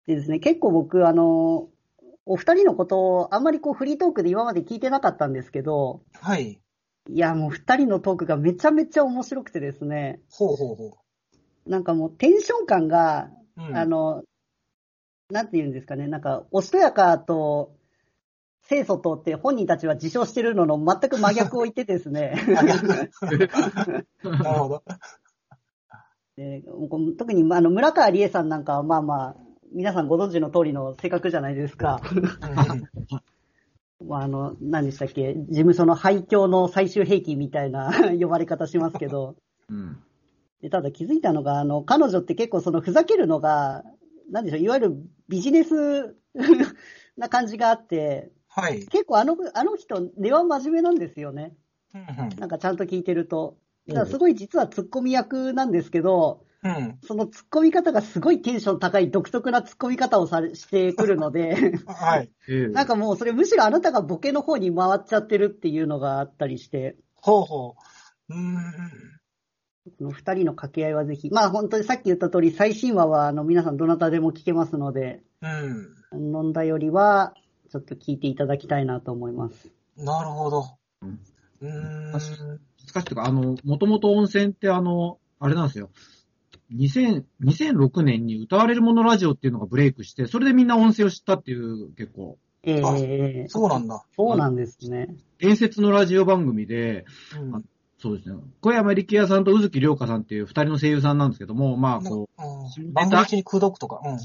[0.08, 1.68] でですね、結構僕、あの、
[2.24, 6.58] お二人のことをあんまりこうフリートークで今まで聞いてなかったんですけど、はい。
[7.10, 10.98] いや、もう二人のトークがめちゃめちゃ面白くてですね、ほうほうほ
[11.66, 13.62] なんかもうテンション感が、う。
[13.62, 14.22] うんあの、
[15.30, 17.76] なんて言うんですかね、なんか、おしとやかと、
[18.66, 24.82] 清楚とって本人たちは自称してるのの全く真逆を言ってですね、 なるほど。
[27.18, 29.36] 特にあの村川理恵さんなんかはまあまあ、
[29.72, 32.00] 皆さんご存知の通りの性格じゃないですか。
[32.12, 32.22] うん
[34.06, 39.34] まあ、あの、何でしたっけ、事務所の廃墟の最終兵器みたいな 呼ばれ方しますけど、
[39.68, 39.96] うん。
[40.60, 43.84] でただ気づいたのが、あの、彼女って結構そのふざけるのが、
[44.30, 44.96] なんでしょう、いわゆる
[45.28, 46.16] ビジネス
[47.16, 48.86] な感じがあって、はい。
[48.86, 51.56] 結構あの、あの人、根は真面目なんですよね。
[51.94, 53.56] うんなんかちゃんと聞いてると。
[53.88, 56.70] だからすごい実はツッコミ役なんですけど、うん。
[56.70, 56.98] うん。
[57.02, 62.30] その突っ込み方がすごいテンション高い独特な突っ込み方をされしてくるので、はい。
[62.48, 67.74] ええなんかもうそれむしろあなたがボケの方に回っちゃってるっていうのがあったりして、ほうほ
[68.28, 68.34] う。
[68.34, 68.62] うーん。
[69.98, 75.94] この二人の掛け合いはぜひ、まあ本当にさっき言った通り最新話はあの皆さんどなたでも聞けますので、うん。
[76.12, 77.34] 飲んだよりは
[77.70, 79.70] ちょっと聞いていただきたいなと思います。
[79.96, 80.64] なるほど。
[81.02, 81.20] うん
[81.60, 82.12] うーん。
[82.12, 82.24] 確
[82.92, 85.90] 難しいというか、あの、もともと温泉ってあの、あれなんですよ。
[86.74, 94.04] 2000 2006年に歌われるものラジオっていうのがブレイクして、それでみんな温泉を知ったっていう結構、ええそうなんだ。
[94.16, 95.16] そうなんですね。
[95.38, 97.04] 伝説のラジオ番組で、
[97.38, 97.54] うん。
[97.56, 97.62] あ
[98.00, 98.36] そうですね。
[98.60, 104.00] 小山力也さんと宇月涼香さんっていう二人の声優さんなんですけども、まあこう、うん番組中に空読とか。
[104.04, 104.18] うん。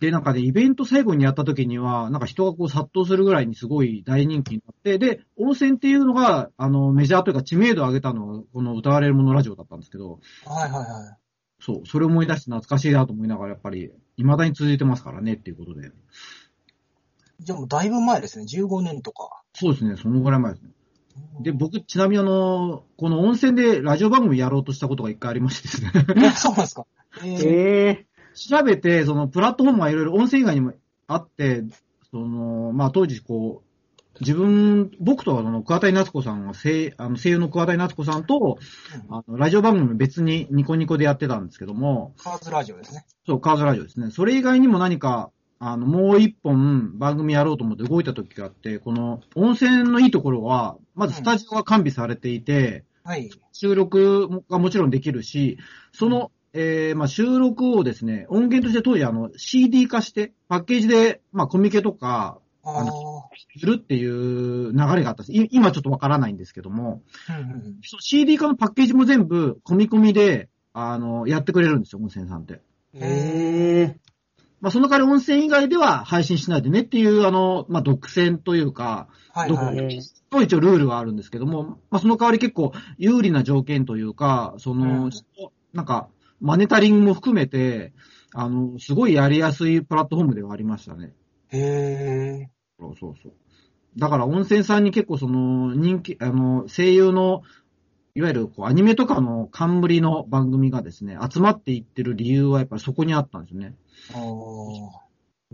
[0.00, 11.23] で、なんかね、イベント最後にやった時には、なんか人がこう殺到するぐらいにすごい大人気になって、で、温泉っていうのが、あの、メジャーというか知名度を上げたのが、この歌われるものラジオだったんですけど、はいはいはい。
[11.64, 15.92] そう、それを思い出して懐かしいなと思いながら、やっぱり、未だに続いてますからねっていうことで。
[17.40, 18.44] じゃあもうだいぶ前ですね。
[18.44, 19.42] 15年とか。
[19.54, 20.70] そうですね、そのぐらい前ですね。
[21.40, 25.90] で、僕、ちなみにあの、この温泉でラジオ番組やろうとしたことが一回ありましてですね。
[26.26, 26.86] え、そうなんですか。
[27.22, 30.72] えーええ調べて、そのプラットフォームがいろいろ温泉以外にも
[31.06, 31.62] あって、
[32.10, 33.73] その、まあ当時こう、
[34.20, 38.58] 自分、僕とあの、桑田夏子さんが声、あの、声優の桑田夏子さんと、
[39.08, 43.04] うんあの、ラジオ番組別にニコニコでやってたんですけども、カーズラジオですね。
[43.26, 44.10] そう、カーズラジオですね。
[44.10, 53.30] それ以外にも何か、あの、もう一本番組やろうと思って動いた時があって、この温泉のいいところは、まずスタジオが完備されていて、はい。
[53.52, 55.58] 収録がもちろんできるし、
[55.92, 63.28] その、えーまあ、収録をですね、音源として当時あの CD 化して、パッケージで、まあ、コミケとか、ああ。
[63.58, 65.32] するっていう流れがあったんです。
[65.32, 72.54] い今ちょっとわからないんですけども、うんうん CD 化のパッケージも全部、込み込みで、あの、やってくれるんですよ、温泉さんって。
[72.54, 72.60] へ
[72.94, 74.00] え。
[74.60, 79.78] まあ、その代わり温泉以外では配信しないでねっていう、あの、まあ、独占というか、はいはい。
[79.78, 80.00] え
[80.30, 85.10] と一応ルールがあるんですけども、まあ、その代わり結構有利な条件というか、その、うん
[85.72, 86.08] なんか、
[86.40, 87.92] マネタリングも含めて、
[88.32, 91.12] あの、すごいやりやすいプラットフォームではありましたね。
[91.50, 92.53] へえ。
[92.78, 93.32] そうそうそう。
[93.96, 97.42] だから温泉さんに結構その人気、あの、声優の、
[98.16, 103.74] いわゆるこうアニメとかの冠の番組がですね、集まっていってる理由はやっぱりそこにあったんですよね。
[104.12, 105.04] ああ。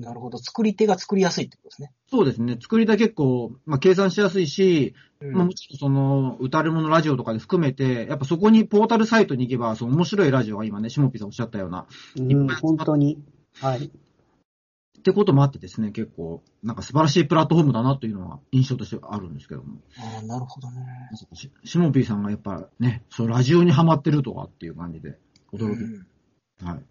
[0.00, 0.38] なるほど。
[0.38, 1.92] 作り手が作りやすいってことですね。
[2.10, 2.56] そうですね。
[2.60, 13.18] 作り手結構、まあ、計算しやすいし、うんまあ、もちろんその、歌るものラジオとかで含めて、やっぱそこにポータルサイトに行けば、その面白いラジオが今ね、しもぴさんおっしゃったような、うん、本当に。
[13.60, 13.90] はい。
[15.00, 19.78] ってこともあってですね、結構、なんか素晴らしいプラットフォームだなというのは印象としてあるんですけども。
[19.98, 20.86] ああ、なるほどね。
[21.34, 25.18] ししもぴーさんがやっぱね、そう、ラジオにハマってるとかっていう感じで、
[25.52, 25.82] 驚き。
[25.82, 26.06] うん
[26.62, 26.84] はい。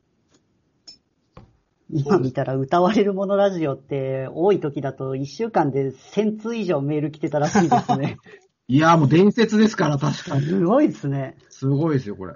[1.91, 8.17] 今見たら歌われるものラジオって多い時だと1週間で1000通以上メール来てたらしいですね。
[8.67, 10.45] いやーもう伝説ですから、確かに。
[10.45, 11.37] すごいですね。
[11.49, 12.35] すごいですよ、これ。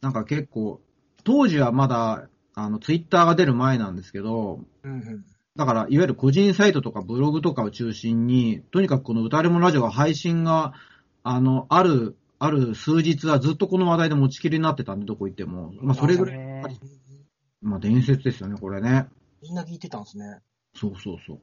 [0.00, 0.80] なんか結構、
[1.22, 5.24] 当時はまだ、あの、ツイッターが出る前なんですけど、うんうん。
[5.56, 10.74] だから、いわゆる個人サイトとかブログとかを中心に、とにかくこの歌われものラジオが配信が、
[11.22, 15.72] あの、ある、ある数日はずっとこの話題で持ちきりになってたんで、どこ行っても。
[15.80, 16.78] まあ、それぐらい、へー
[17.62, 19.08] まあ、伝説ですよね、これね。
[19.42, 20.40] みんな聞いてたんですね。
[20.74, 21.40] そうそうそう。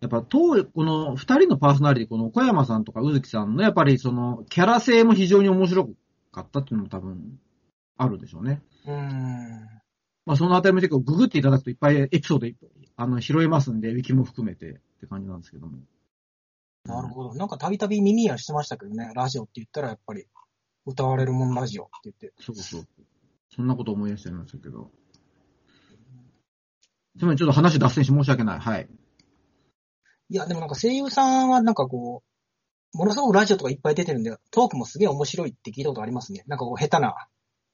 [0.00, 5.88] やっぱ、当、この二人のパーソナリティ、この小山さんとか宇月さんの、やっぱりその、キャラ性も非常に面白
[6.30, 7.38] かったっていうのも多分、
[7.96, 8.62] あるでしょうね。
[8.86, 9.77] うーん。
[10.28, 12.54] まあ、そのあたりも結構ググっていただくといっぱいエピソードい
[12.96, 15.78] あの、拾えますんで、ウィキも含めてって感じなんですけども。
[16.84, 17.34] なるほど。
[17.34, 20.26] なんかたびたび耳やしてましたけどね、ラジオって言ったらやっぱり、
[20.84, 22.34] 歌われるもんラジオって言って。
[22.42, 22.86] そうそう。
[23.48, 24.90] そんなこと思い出しちゃいましたけど。
[27.16, 28.60] すみません、ちょっと話脱線し申し訳ない。
[28.60, 28.88] はい。
[30.28, 32.22] いや、でもなんか声優さんはなんかこ
[32.94, 36.44] う、ものすごくラジオとかいっぱい出てるんで、トークもすげえ面白いって聞いたことありますね。
[36.46, 37.14] なんかこう、下手な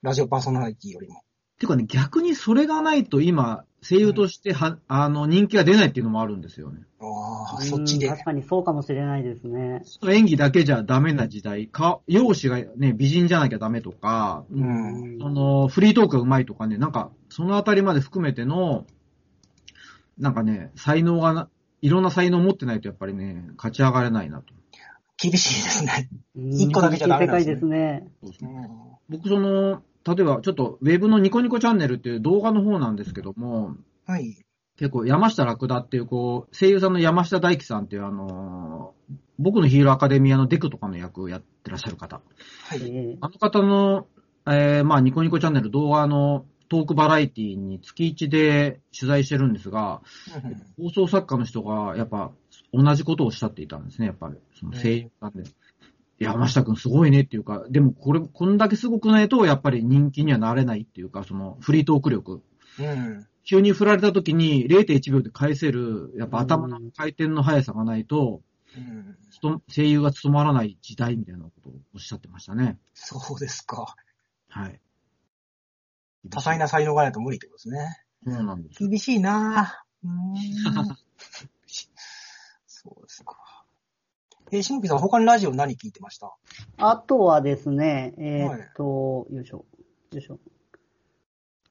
[0.03, 1.23] ラジオパーソナリティよりも。
[1.59, 6.81] ていうかね、逆にそれがないと今、声優としては、あの、人気が出ないっていうのもあるんですよね。
[7.01, 7.05] あ
[7.55, 8.09] あ、うんそっちで。
[8.09, 9.83] 確かにそうかもしれないですね。
[10.09, 15.19] 演技だけじゃダメな時代、か、容姿がね、美人じゃなきゃダメとか、うん。
[15.21, 18.87] その、フリートークが上手いとかね、なんか、そのあたりまで含めての、
[20.19, 21.49] なんかね、才能がな、
[21.83, 24.55] いろんな才能を持ってないとやっぱりね、勝ち上がれないなと。
[25.19, 26.09] 厳しいですね。
[26.37, 28.11] うん一個だけじゃダメなんですね世界ですね。
[28.23, 28.69] そうですね
[29.11, 29.19] うん。
[29.19, 34.37] 僕その、例えばちょっとウェブのニコニコチャンネルっていう動画の方なんですけども、はい。
[34.77, 42.21] 結構山下楽田っていうこう、声優さんの山下大輝さんっていうあのー僕のヒーローアカデミアのデクとかの役をやってらっしゃる方。
[42.69, 42.81] はい。
[42.85, 44.07] えあの方の、
[44.47, 50.03] えーまあニコニコチャンネル動画のトークバラエティに月1で取材してるんですが、
[50.79, 52.31] 放送作家の人がやっぱ
[52.73, 54.37] 同じことをおっしゃっていたんですね、やっぱり。
[54.59, 55.43] その声優さんで。
[56.25, 62.43] 山下くんすごいねっていうか、でもこれ、こんだけすごくないと、やっぱり人気にはなれないっていうか、そのフリートーク力。
[62.79, 63.27] うん。
[63.45, 68.43] 急に振られた時に0.1秒で返せる、やっぱ頭の回転の速さがないと、
[68.77, 69.17] うん。
[69.69, 72.79] 声優が務まらない時代みたいなことをおっしゃってましたね。
[72.95, 73.95] そうですか。
[74.49, 74.81] はい。
[76.31, 78.05] 多彩な才能がないと無理ってことですね。
[78.25, 78.89] そうなんですよ。
[78.89, 80.07] 厳しいなぁ。
[80.07, 80.97] うーん
[82.67, 83.44] そうですか。
[84.53, 86.33] えー、しもぴさん他にラジオ何聞いてました？
[86.79, 89.65] あとはですね、えーっと、よいしょ、
[90.13, 90.39] よいしょ。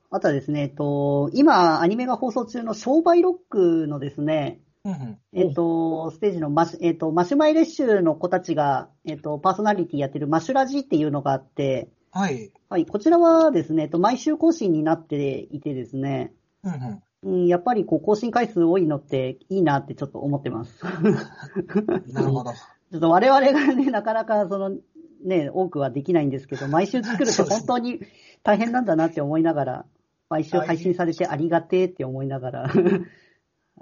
[0.10, 5.20] あとはですね、えっと、今、アニメが放送中の商売ロックのですね、うんうん。
[5.34, 12.52] えっと、ステージのマシ、えっと、マシュマイレッシュの子たちが、えっと、パーソナリティやってるマシュラジっていうのがあって、はい。
[12.70, 16.34] はい、こちらはですね、えっと、毎週更新になっていてですね、
[16.64, 17.04] うんうん。
[17.24, 20.80] うん、やっぱりこう更新回数多いのっていいなってちょっと思ってます。
[20.80, 20.84] ち
[22.14, 22.52] なるほど。
[22.94, 24.78] ょっと我々がね、なかなかその、
[25.24, 28.02] ね、多くはできないんですけど、毎週作るって本当に
[28.44, 29.86] 大変なんだなって思いながら、
[30.30, 32.72] 毎週配信されてありがてえって思いながら、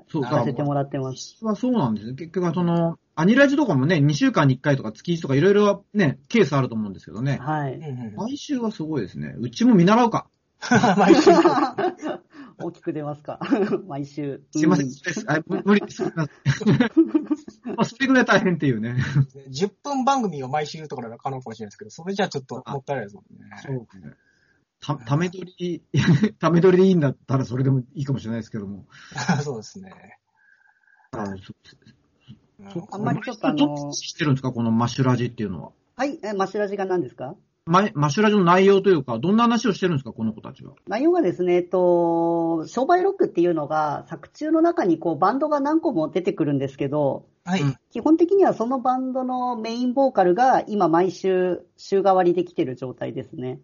[0.07, 1.43] そう させてもらってます。
[1.43, 2.15] はそうなんですよ。
[2.15, 7.37] 結局はその、アニラジとかもね、2週間に1回とか月1とかいろいろね、ケースあると思うんですけどね。
[7.41, 7.79] はい。
[8.15, 9.35] 毎週はすごいですね。
[9.37, 10.27] うちも見習うか。
[10.97, 11.31] 毎週。
[12.63, 13.39] 大きく出ますか？
[13.87, 14.43] 毎週。
[14.51, 14.87] すいません。
[15.47, 16.03] 無無理です。
[16.03, 16.27] ま
[17.77, 18.95] あそれぐらい大変っていうね。
[19.49, 23.49] 10分番組を毎週とかなら可能かもしれないですけど、それじゃちょっともったいないですもんね。
[23.61, 24.15] そうね。
[24.81, 25.83] た、ため撮り、
[26.39, 28.85] ため撮りでいいんだったらそれでもいいかもしれないですけども。
[29.43, 30.19] そうですね。
[31.11, 31.23] あ
[32.91, 35.71] あんまりちょっとあのどっちしてるんですかこのマッシュラジっていうのは。
[35.95, 36.19] はい。
[36.23, 40.73] え、マシュラジが何ですかマシュラジの内容というか、どんな話をしてるんですかこの子たちは？
[40.87, 47.61] 内容がですね、えっと、商売ロックっていうのが、作中の中にこうバンドが何個も出てくるんですけど、はい。
[47.61, 53.59] うん基本的にはそのバンドのメインボーカルが今毎週週替わりできてる状態ですね。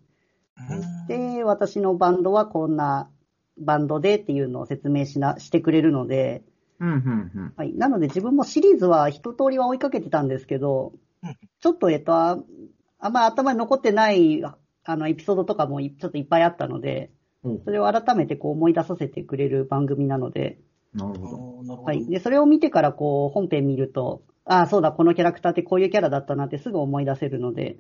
[0.69, 3.10] うんで、私のバンドはこんな
[3.57, 6.43] バンドでっていうのを説明しな、してくれるので、
[6.79, 7.53] うん、うん、うん。
[7.55, 7.73] はい。
[7.73, 12.38] なので自分もシリーズは一通りは追いかけてたんですけどうん、ちょっと、えっと、あ
[12.99, 17.12] あんま頭に残ってない、あの、エピソードとかもいちょっといっぱいあったので、
[17.65, 20.60] それを改めてこう思い出させてくれる番組なので、
[20.93, 21.83] なるほど。
[21.83, 22.05] はい。
[22.07, 27.77] で、それを見てからこう、本編見ると、ああ、そうだ、このキャラクターってこういうキャラだったなってすぐ思い出せるので。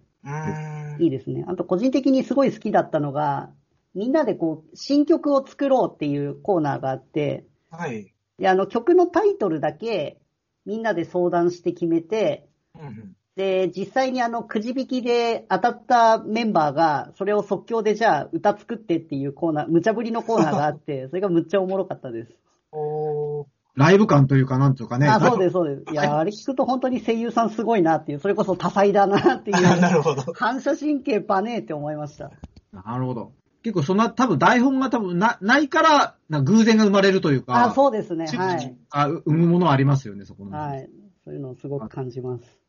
[0.99, 1.45] いいですね。
[1.47, 3.51] あと、個人的にすごい好きだったのが、
[3.95, 8.13] みんなでこう、新曲を作ろうっていうコーナーがあって、はい。
[8.37, 10.19] で、あの、曲のタイトルだけ、
[10.65, 22.31] みんなで相談して決めて、うんうんで、実際にあの、くじ引きで当たったメンバーが、それを即興でじゃあ歌作ってっていうコーナー、無茶ぶりのコーナーがあって、 それがむっちゃおもろかったです。
[22.71, 23.45] おー
[23.75, 25.07] ライブ感というか、なんというかね。
[25.07, 25.83] あ、そうです、そうです。
[25.91, 30.23] いや、あれ聞くと本当に声優さんすごいなっていう、それこそ多彩だなっていなう、るほど。
[30.33, 32.31] 反射神経パネーって思いました。
[32.73, 33.33] なるほど。
[33.61, 37.65] 結構そんな、多分台本が多分な、ないから、な偶然が生まれるというか。
[37.65, 38.75] あ、そうですね、うはい。
[38.89, 40.57] あ生むものはありますよね、そこの。
[40.57, 40.89] はい。
[41.23, 42.66] そういうのをすごく感じます。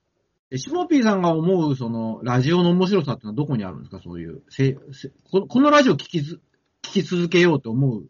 [0.51, 4.01] えシモピーさんが思う、その、ラジオの面白さってのはどこにあるんですか？
[4.03, 4.43] そういう。
[4.49, 6.41] せせここのラジオ聞きず、
[6.83, 8.07] 聞き続けようと思う。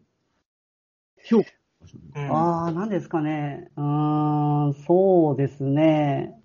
[1.25, 1.49] 評価。
[2.15, 3.71] うんああ、なんですかね。
[3.75, 6.35] うーん、そうですね。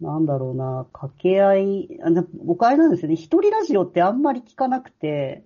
[0.00, 5.44] なんだろうな、掛け合い、あな僕あれなんですよね、一人ラジオってあんまり聞かなくて、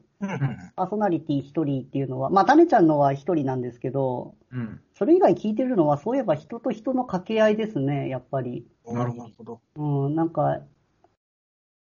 [0.77, 4.81] パーソナリティ一人っていうのは、まあ、タネちゃんのは一人なんですけど、うん。
[4.95, 8.67] それ以外聞いてるのは、そういえば人と人の掛け合いですね、やっぱり。
[8.87, 9.61] なるほどなるほど。
[9.77, 10.61] うん、なんか、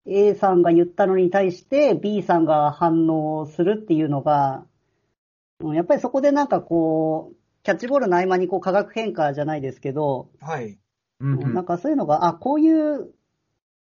[0.05, 4.65] A さんが言ったのに対して B さんが反応するっていうのが、
[5.61, 10.77] うんやっぱりそこでなんかこう、キャッチボールの合間にこう化学変化じゃないですけど、はい。
[11.21, 11.53] うん、うん。
[11.53, 13.09] なんかそういうのが、あ、こういう、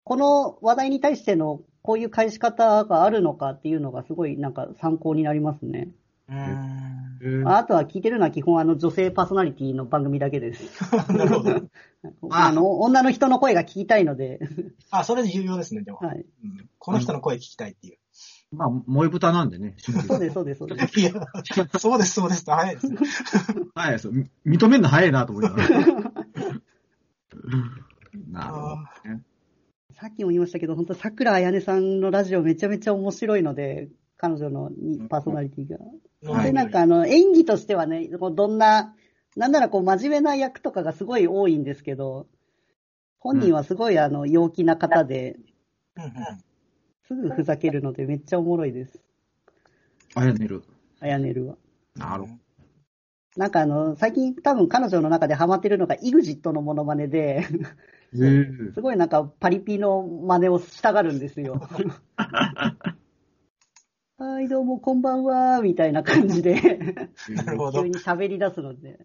[0.05, 5.89] この話題に対してのこういう返し方があるのかっていうのがすごいなんか参考になりますね。
[6.29, 7.01] うーん。
[7.23, 10.63] えーああとは聞いてるのは基本あの女性パーソナリティの番組だけです。
[11.13, 11.51] なるほど。
[12.31, 14.41] あ あの、女の人の声が聞きたいので、
[14.91, 15.99] あ、それ重要ですね、でも。
[15.99, 16.25] はい。
[16.45, 17.99] うんこの人の声聞きたいっていう。
[18.53, 19.75] まあ、萌え豚なんでね。
[19.79, 20.99] そうんです、そうです、そうです。
[20.99, 21.13] いや、
[21.79, 22.45] そうです、そうです。
[22.51, 22.99] 早いですね。
[23.75, 24.13] はい、そう。
[24.13, 25.69] み認めるの早いなと思いながら。
[28.31, 28.77] なるほど
[29.15, 29.23] ね。
[30.01, 35.77] さっきも言いましたけど、本当桜彩音さんのラジオめちゃめちゃ面白いので、彼女のにパーソナリティが。
[36.33, 38.95] はいで、なんかあの、演技としてはね、こうどんな、
[39.37, 42.27] なんならこう真面目な役とかがすごい多いんですけど、
[43.19, 45.37] 本人はすごいあの、陽気な方で、
[45.97, 46.13] うんうん
[47.07, 49.01] すぐふざけるのでめっちゃおもろいです。
[50.15, 50.63] あやねる。
[51.01, 51.57] あやねるは。
[51.97, 52.29] なるほ
[53.37, 57.47] なんかあの、最近多分彼女の中でハマってるのが EXIT のモノマネで、
[58.13, 61.61] すごいなんかパリピの真似をしたがるんですよ。
[64.19, 67.89] はい、どうもこんばんは、みたいな感じで、なるほど急。
[67.89, 68.99] に喋り出すので、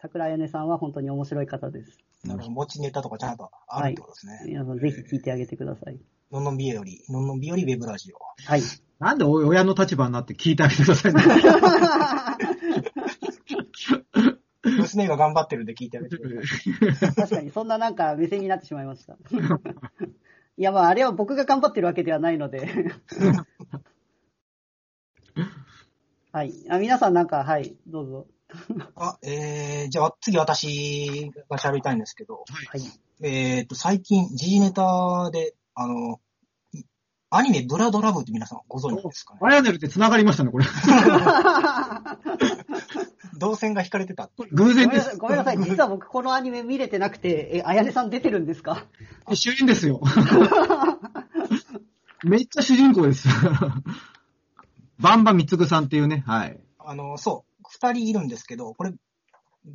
[0.00, 1.98] 桜彩音さんは本当に面白い方です。
[2.24, 2.52] なるほど。
[2.52, 4.40] 持ちネタとかちゃんとあるってことですね。
[4.46, 6.00] 皆さんぜひ聞いてあげてください。
[6.30, 8.16] のんのんびより、のんのんびよりウェブラジオ。
[8.46, 8.62] はい。
[8.98, 11.22] なんで親の立場になって聞いてあげてくださいね。
[14.62, 17.14] 娘が頑張ってるんで聞いてあげてください。
[17.14, 19.16] 確かに、そんななんか目線になってしまいました。
[20.56, 22.68] いや、まあ、あれは僕が頑張ってるわけではないので。
[26.32, 26.52] はい。
[26.68, 28.26] あ皆さんなんか、はい、どうぞ。
[28.94, 32.82] あ、えー、じゃあ次私が喋りたいんですけど、はい。
[33.22, 36.20] えーと、最近 G ネタで、あの、
[37.32, 39.40] アニメブラドラブって皆さんご存知ですかね？
[39.42, 40.64] あやねるって繋がりましたね、これ。
[43.38, 44.30] 動線が引かれてた。
[44.52, 45.18] 偶然でごめんなさい、す。
[45.18, 45.58] ごめんなさい。
[45.58, 48.84] 実は僕このアニメ見れてなくて、え、あやねさん出てるんですか？
[49.32, 50.00] 主演ですよ。
[52.24, 53.28] めっちゃ主人公です。
[54.98, 56.60] バンバミツグさんっていうね、はい。
[56.78, 58.96] あの、そう、二人いるんですけど、これ、ヴ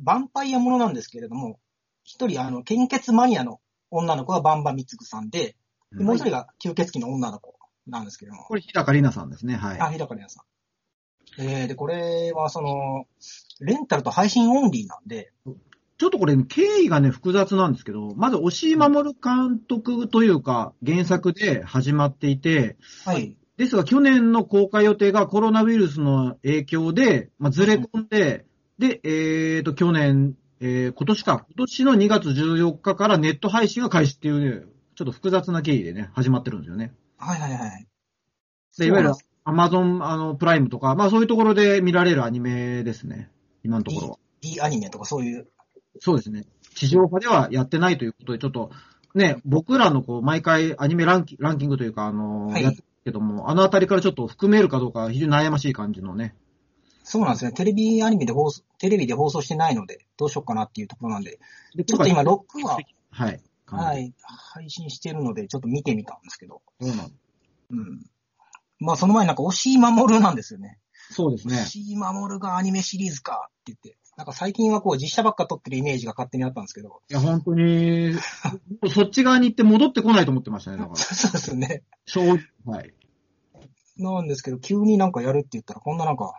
[0.04, 1.58] ァンパイアものなんですけれども、
[2.04, 5.56] 一人、あの、献血マニアの女の子がバンバミツグさんで、で
[6.02, 7.54] もう一人が吸血鬼の女の子
[7.86, 9.80] なんですけれども、これ、日高里奈さんですね、はい。
[9.80, 11.42] あ、日高玲さん。
[11.42, 13.06] えー、で、これは、その、
[13.60, 15.32] レンタルと配信オンリーなんで、
[15.98, 23.36] ちょっとこれ、経緯がね、複雑なんですけど、まず、押井守監督というか、原作で始まっていて、はい。
[23.56, 28.44] ですが、去年の公開予定がコロナウイルスの影響で、まあ、ずれ込んで、
[28.78, 34.66] で、えーと、去年、えー今年か、今年の2月14日からネット配信が開始っていうね、
[34.96, 36.92] ちょっと複雑な経緯でね、始まってるんですよね。
[37.18, 37.86] はいはいはい。
[38.78, 39.12] で、いわゆる
[39.44, 43.30] アマゾン、あの、プライムとか、まあそういうところで見られるアニメですね。
[43.62, 44.18] 今のところは。
[44.40, 45.48] D アニメとかそういう、
[46.00, 46.46] そうですね。
[46.74, 48.70] 地上波ではやってないということで、ちょっと、
[49.14, 56.34] ね、僕らのこう、毎回アニメランキランキングというか、あの、はいやってるけども、あのあたりからちょっと含めるかどうか、非常に悩ましい感じのね。
[57.04, 57.52] そうなんですね。
[57.52, 61.38] テレビアニメで放送、テレビで放送してないので、どうしようかなっていうところなんで、
[61.76, 62.78] でちょっと今、ロックは、
[63.10, 63.40] はい。
[63.66, 64.14] はい、
[64.54, 67.12] 配信してるので、ちょっと見てみたんですけど、そうなん
[67.70, 68.06] うん。
[68.78, 70.78] まあ、その前になんか、押井守なんですよね。
[71.10, 71.56] そうですね。
[71.56, 78.14] 押井守がアニメシリーズかって言って、なんか最近はこう、実写ばっか撮ってるイメージが勝手にあったんですけど、いや、本当に、
[78.92, 80.96] そっち側に行って戻ってこないと思ってましたね、だから。
[80.96, 81.82] そうですね。
[82.06, 82.38] 正直。
[82.64, 82.94] はい。
[83.98, 86.32] なんですけど、急になんかやるって言ったら、こんななんか、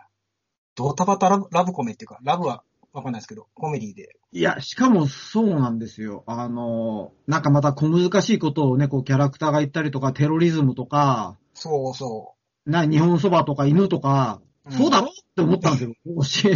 [0.74, 2.62] ドタバタラブラブコメっていうか、ラブは
[2.92, 4.16] わかんないですけど、コメディで。
[4.32, 6.24] いや、しかもそうなんですよ。
[6.26, 12.34] あの、なんかまた小難しいことをね、こうキャラクターが言ったりとか、テロリズムとか、そうそ
[12.66, 15.94] な、日本そばとか犬とか、うんそうだろって思ったんですよ。
[16.14, 16.52] もしう。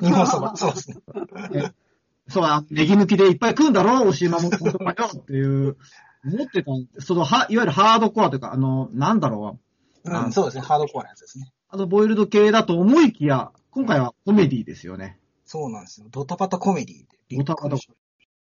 [0.00, 0.96] 日本そば、そうですね。
[2.28, 5.76] そう、あネギ抜きでいっぱい食うんだろ押し守るとかよっていう、
[6.24, 9.60] 思ってたんその、は、いわゆるハードコアというか、あの、なんだろ
[10.04, 10.10] う。
[10.10, 10.62] うん、そうですね。
[10.62, 11.52] ハードコアなやつですね。
[11.68, 15.18] あの、ボイルド系だと思いきや、今回はコメディですよね。
[15.44, 16.06] そうなんですよ。
[16.10, 16.96] ドタバタコメディ
[17.30, 17.36] で。
[17.36, 17.76] ドタバタ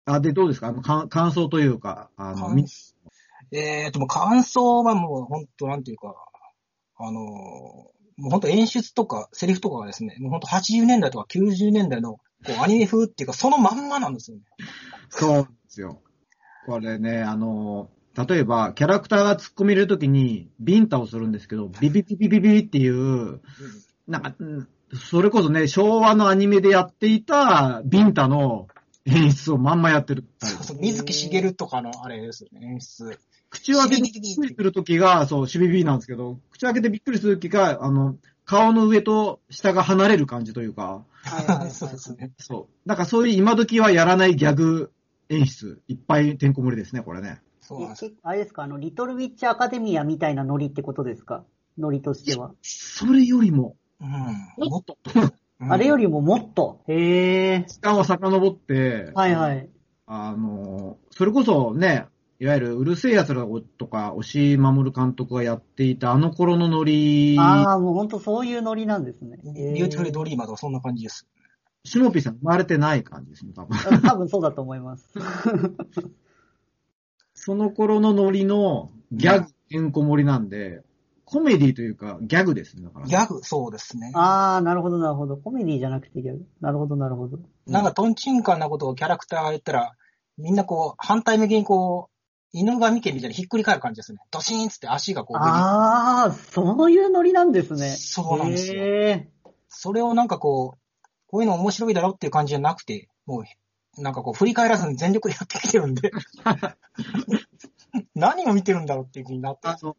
[0.06, 0.68] あ、で、どうですか？
[0.68, 2.66] あの、か感想というか、あの、み
[3.52, 6.14] えーと、もう感想はもう本当なんていうか、
[6.96, 12.20] あのー、もう本当演出とかセリフとかがですね、もう本当80年代とか90年代のこ
[12.58, 14.42] うアニメ風っていうか、そのまんまなんですよね。
[15.08, 16.00] そうなんですよ。
[16.66, 17.90] これね、あの、
[18.28, 23.40] 例えば、キャラクターが突っ込み入れるときに、ビンタをするんですけど、ビビビビビビっていう、
[24.06, 28.68] なんか、うんそれこそね、昭和のアニメでやっていたビンタの
[29.04, 30.24] 演出をまんまやってる。
[30.38, 33.18] そうそう、水木しげるとかのあれですよね、演出。
[33.48, 42.32] 口を開けてびっくりするときが、そう、シビビなんですけど、口を開けてびっくりするときが、あの、顔の上と下が離れる感じというか、はいはいはいそうですね。
[42.38, 42.88] そう。
[42.88, 44.90] なんかそういう今時はやらないギャグ
[45.28, 47.40] 演出、いっぱいてんこ盛りですね、これね。
[47.60, 48.10] そうなんですよ。
[48.12, 51.44] えあれですか、あの、リトルウィッチアカデミアみたいなノリってことですか？
[51.78, 52.52] ノリとしては。
[52.62, 54.68] それよりも、うん。
[54.68, 54.98] もっと、
[55.58, 56.80] あれより、りももっと。
[56.86, 57.64] へえ。
[57.66, 59.68] 時間を遡って、はいはい。
[60.06, 62.06] あの、それこそね、
[62.40, 63.46] いわゆるうる星やつら
[63.76, 69.38] とか、押井守監督がやっていたあの頃のノリ、ああ、もうほんとそういうノリなんですね。
[69.44, 71.26] ビューティフルドリーマーとかそんな感じです。
[71.84, 73.78] シモピーさん生まれてない感じですね、多分。
[73.90, 75.06] う ん多分そうだと思います。
[77.34, 80.82] その頃のノリのギャグ、てんこ盛りなんで、
[81.30, 84.10] コメディというか、ギャグですね、だから、ギャグ、そうですね。
[84.14, 85.36] ああ、なるほどなるほど。
[85.36, 86.44] コメディじゃなくてギャグ。
[86.60, 87.38] なるほどなるほど。
[87.68, 89.92] なんかトンチンカンなことをキャラクターが言ったら、
[90.38, 92.20] みんなこう、反対向きにこう、
[92.52, 94.18] 犬神家みたいにひっくり返る感じですね。
[94.32, 97.90] ドシーンつって足がこうああ、そういうノリなんですね。
[97.90, 99.28] そうなんですよへ
[99.68, 103.44] それをなんかこう、こういうの面白いだろっていう感じじゃなくて、も
[103.98, 106.10] う、なんかこう、振り返らずに全力でやってきてるんで、
[108.16, 109.96] 何を見てるんだろうっていう気になってあの、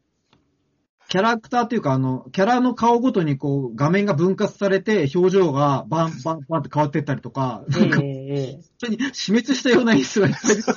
[1.11, 7.79] キャラクターっていうか、あの、キャラの顔ごとにこう、画面が分割されて、表情がバンバンバンって変わっていったりとか、え。
[7.79, 10.71] なんか、え本当に死滅したような演出がいっぱい出て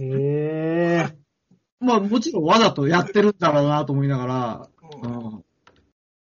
[0.00, 0.06] え。
[0.06, 1.16] へえ。
[1.78, 4.68] まあ、もちろんわざとやってるんだろうなと思いながら、
[5.02, 5.44] ううんん、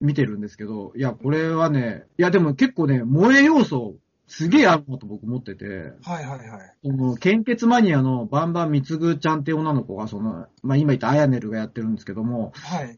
[0.00, 3.96] 見てるんですけど、いや、これはね、いや、でも結構ね、萌え要素、
[4.28, 6.72] すげえあるなと僕思ってて、はいはいはい。
[6.84, 12.96] その、献血マニアのバンバンみつぐちゃんって女の子が、その、まあ今言ったアヤネルがやってるんですけども、はい。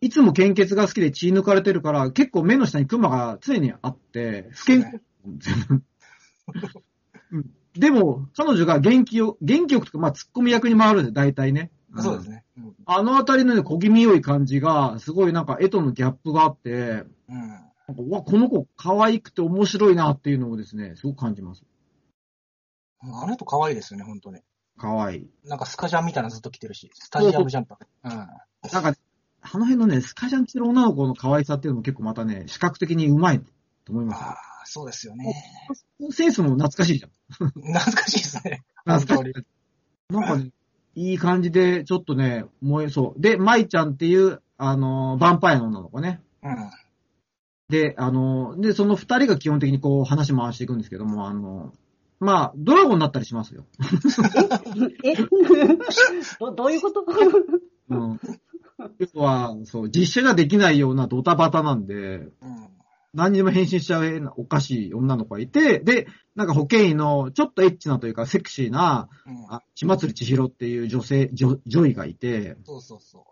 [0.00, 5.00] いつも献血が好きで血抜かれてるから、結構目の下にクマが常にあって、不健康
[7.30, 11.70] うんでも、彼女が元気を、元気よくとか、まあ、ツッコミ役に回るんで、大体ね。
[11.98, 12.44] そうですね。
[12.58, 12.74] うん。
[12.84, 17.38] あのあたりのね、小気味良い感じが、すごいなんか絵とのギャップがあって、うん。
[17.38, 21.64] なんかうわ、この子可愛くて面白いなっていうのをですね、すごく感じます。
[23.00, 24.40] あの人可愛いですよね、本当に。
[24.76, 25.30] 可愛い。
[25.44, 27.86] なんかスカジャンみたいなのずっと着てるし、スタジアムジャンパー。
[28.04, 28.10] うん。
[28.12, 28.94] なんか、
[29.42, 33.40] あの辺のね、スカジャン着てる女の子の可愛さっていうのも結構またね、視覚的にうまい
[33.84, 35.34] と思いますよああ、そうですよね。
[36.10, 37.48] センスも懐かしいじゃん。
[37.48, 38.62] 懐かしいですね。
[38.86, 40.12] 懐かしい。
[40.12, 40.50] なんかね、
[40.94, 43.20] いい感じで、ちょっとね、燃えそう。
[43.20, 46.20] で、舞ちゃんっていう、あのー、ヴァンパイアの女の子ね。
[46.42, 46.70] うん。
[47.68, 53.66] で、あのー、で、その二人が基本的にこう話回していくんですけども、あのー、まあ、ドラゴンになったりしますよ。
[55.02, 55.16] え？
[56.38, 57.04] どどういうこと？
[57.88, 58.20] うん。
[59.14, 62.30] 要は、そう、実写ができないようなドタバタなんで、うん。
[63.14, 69.46] 何にも変身しちゃうおかしい女の子がいて、で、なんか保健医のちょっとエッチなというかセクシーな、うん。
[69.54, 73.26] あ千祭千尋っていう女性、女女医がいて、そうそうそ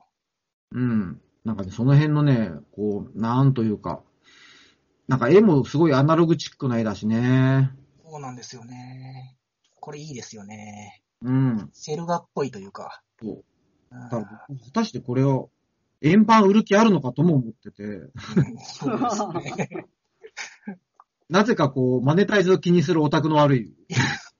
[0.72, 1.20] うん。
[1.44, 4.02] なんかね、その辺のね、こう、なんというか、
[5.08, 7.72] なんか絵もすごいアナログチックな絵だしね。
[8.04, 8.10] う。
[8.10, 9.36] そうなんですよね。
[9.80, 11.02] これいいですよね。
[11.22, 11.70] うん。
[11.72, 13.02] セル画っぽいというか。
[13.22, 13.44] そう。
[13.92, 15.50] うんだから果たしてこれを、
[16.00, 18.10] 円盤売る気あるのかとも思ってて、うん
[18.62, 18.98] そう
[19.42, 19.86] ですね。
[21.28, 23.72] なぜかこう、マネタイズを気にするオタクの悪い、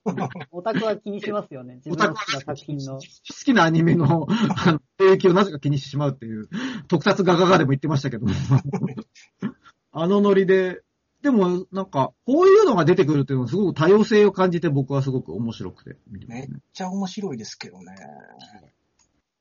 [0.51, 1.77] オタクは気にしますよね。
[1.85, 2.95] 自分の好きな作品の。
[2.95, 3.01] 好
[3.45, 6.49] きなアニメの、あの、影響をなぜか気にしてしまうっていう、
[6.89, 8.33] 特撮ガガガでも言ってましたけども。
[9.93, 10.83] あのノリで、
[11.23, 16.49] でも、なんか、こういうのが出てくるっていうのはすごく多様性を感じて僕はすごく面白くてめっ。
[16.73, 17.95] ちゃ面白いですけどね。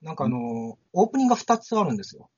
[0.02, 2.30] なんかあの、オープニングが2つあるんですよ。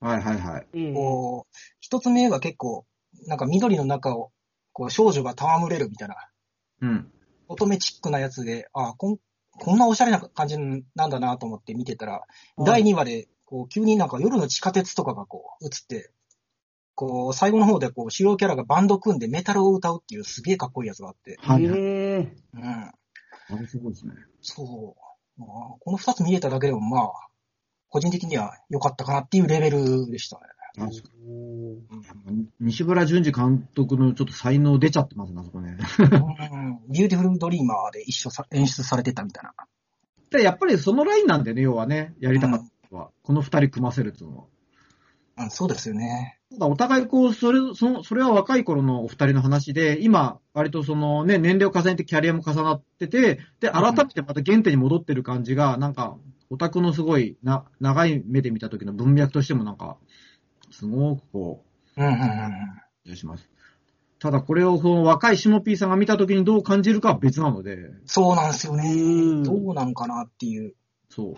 [0.00, 0.66] はいはいはい。
[0.74, 2.86] ええこう、一つ目が結構、
[3.26, 4.30] なんか緑の中を、
[4.72, 6.16] こう少女が戯れるみたいな、
[6.82, 7.12] うん。
[7.48, 9.18] 乙女チックなやつで、あこん、
[9.58, 10.56] こんなおしゃれな感じ
[10.94, 12.22] なんだなと思って見てたら、
[12.64, 16.12] 第2話で、こう、急になんか夜の地下鉄とかがこう、映って、
[16.94, 21.80] こう、最後の方でこう、主要キャラがバンド組んでメタルを歌うっていうすげえかっこいいやつがあって、はいはい。
[21.80, 22.64] ええうん。
[22.64, 22.92] あ
[23.58, 24.12] れすごいですね。
[24.42, 25.07] そう。
[25.38, 25.48] まあ
[25.80, 27.12] この二つ見れただけでもまあ、
[27.88, 30.42] 個人的には良かったかなっていうレベルでしたね。
[32.60, 35.76] 西村純二監督のちょっと才能出ちゃってますね、あそこね。
[36.52, 39.52] うんビューティフルドリーマーで一緒さ演出されてたみたいな。
[40.30, 44.44] でやっぱりそのラインなんでね、要はね、やりたかったのは、この二人組ませるっていうのは。
[45.38, 46.37] うん、そうですよね。
[46.60, 56.16] お互いこう、それ、その、それは若い頃のお二人の話で、今、割とそのね、年齢を重ねてキャリアも重なってて、で、改めてまた原点に戻ってる感じが、なんか、
[56.50, 59.98] オタクのすごいな、長い目で見た時の文脈としてもなんか、
[60.70, 61.64] すごくこ
[61.96, 62.16] うんうんうん。
[62.16, 62.20] う、
[63.04, 63.50] 気がします。
[64.18, 67.76] ただこれをその若いシモピーさんが見た時にどう感じるかは別なので、
[68.06, 68.92] そうなんですようね。
[68.92, 70.74] んどうなんかなっていう。
[71.08, 71.34] そう。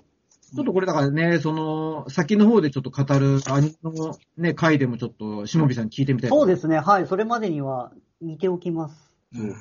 [0.55, 6.30] ちょっとこれだからね、その、先の方でちょっと語るアニメのね、回でもちょっと、しもびさんに聞いてみたい。
[6.30, 6.78] そうですね。
[6.78, 7.07] はい。
[7.07, 9.16] それまでには見ておきます。
[9.34, 9.55] そう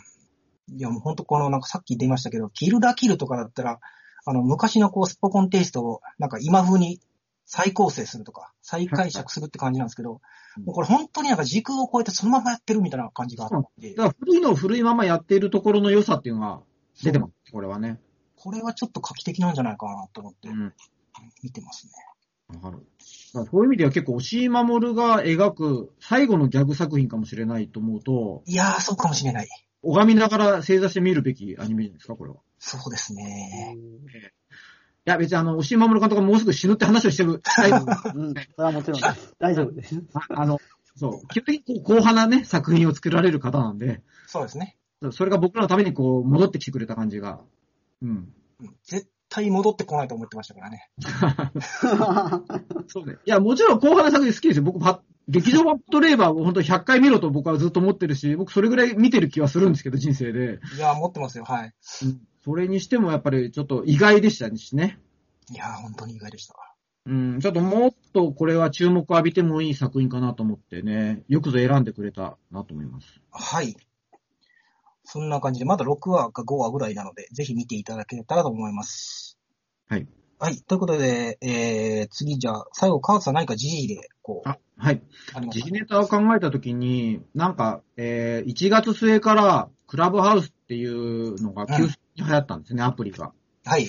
[0.71, 3.79] いや、もう本当この、なんかさっき言ってましたけど、キルダキルとかだったら、
[4.25, 6.99] あの、昔のこう、スポコンテイストを、なんか今風に
[7.45, 10.19] 再構成するとか、再解釈するって感じなんですけど、うん
[10.65, 16.61] もうこれ本当になんか時空を超えてそのままやってるみたいな感じがあって、だから古いのを古いままやっているところの良さっていうのが
[17.03, 17.51] 出てます。
[17.51, 17.99] これはね。
[18.39, 20.73] これはちょっと画期的なんじゃないかなと思ってうん。
[21.43, 21.91] 見てますね。
[22.55, 22.77] わかる。
[22.77, 29.47] だからそういう意味では結構、押井守が描く最後のギャグ作品かもしれないと思うと、いやー、そうかもしれない。
[29.83, 32.37] 拝みながら正座して見るべきアニメじゃないですか、これは？
[32.37, 33.77] いそうですね。
[35.09, 37.41] や、別にあの、押井守監督がもうすぐ死ぬって話をしてる。
[37.43, 37.75] はいう
[38.31, 38.33] ん。
[38.33, 39.01] それはもちろん。
[39.39, 40.01] 大丈夫です。
[40.13, 40.59] ああの、
[40.95, 44.77] そう、基本的にこう、硬派なね、作品を作られる方なんで、そうですね。
[45.11, 47.41] それが僕らのためにこう、戻ってきてくれた感じが。
[48.01, 48.33] うん。
[48.61, 50.89] うん絶対戻ってこないと思ってましたからね。
[52.87, 53.17] そうね。
[53.25, 54.63] いや、もちろん後半の作品好きですよ。
[54.63, 60.59] 僕、パ劇場版トレーバーを本当100回見ろと僕はずっと思ってるし、僕それぐらい見てる気はするんですけど、人生で。
[60.75, 61.43] いやー、持ってますよ。
[61.43, 61.73] はい。
[62.43, 64.99] それにしてもやっぱりちょっと意外でしたしね。
[65.51, 66.55] いやー、本当に意外でした。
[67.05, 73.21] うん、ちょっともっとこれは注目を浴びてもいい作品かなと思ってね、よくぞ選んでくれたなと思います。
[73.31, 73.75] はい。
[75.11, 79.39] そんな感じで、まだ6話か5話ぐらいなので、ぜひ見ていただけたらと思います。
[79.87, 80.07] はい。
[80.37, 80.61] はい。
[80.61, 85.01] ということで、えー、次じゃあ、最後、川津さん何か G で、こう、あ、はい。
[85.49, 93.33] 時事ネタを考えたときに、なんか、えー、1月末からクラブハウスっていうのが急速に流行ったんですね、アプリが。
[93.65, 93.87] はい。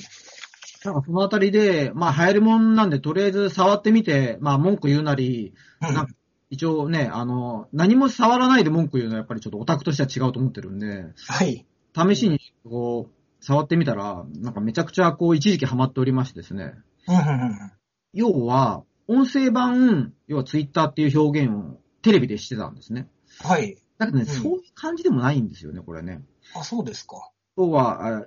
[0.87, 5.53] なんかそのあたりで、まあ流行りもんなんで、とりあえず触ってみて、まあ文句言うなり、
[5.83, 6.13] うんなんか
[6.51, 11.65] 一応ね、あの、何も触らないで文句言うのはやっぱりちょっとオタクとしては違うと思ってるんで、はい。
[11.97, 16.75] 試しにこう、触ってみたら、なんかめちゃくちゃこう一時期ハマっておりましてですね。
[17.09, 17.73] うんうんうん
[18.13, 23.09] 要は、音声版、要はツイッターっていう表現をテレビでしてたんですね。
[23.39, 23.77] はい。
[23.99, 26.21] だけどね、んそういう感じでもないんですよね、これね。
[26.57, 27.31] あ、そうですか。
[27.57, 28.27] 要は、あ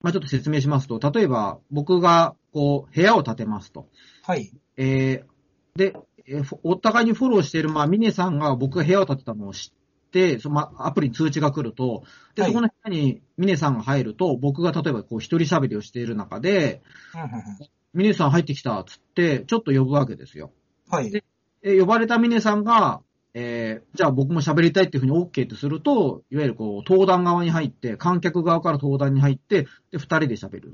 [0.00, 3.88] まあちょっと説明しますと、例えば僕がこう、部屋を建てますと。
[4.22, 4.52] はい。
[4.76, 12.04] えー、で、えーお互いにフォローしている、まあ、ミネさんが僕が部屋を建てたのを知って、そのまあ、アプリに通知が来ると、
[12.34, 16.82] で、はいそこの部屋にミネさんが入ると、僕が例えばこう一人喋りをしている中で、
[17.92, 20.50] ミネさん入ってきたっつって、ちょっと呼ぶわけですよ。
[20.88, 21.10] はい。
[21.10, 21.24] で
[21.62, 23.00] え呼ばれたミネさんが、
[23.32, 30.72] えーじゃあ僕も喋りたいっていうふうに OK とすると、いわゆるこう、登壇側に入って、観客側から登壇に入って、で、二人で喋る。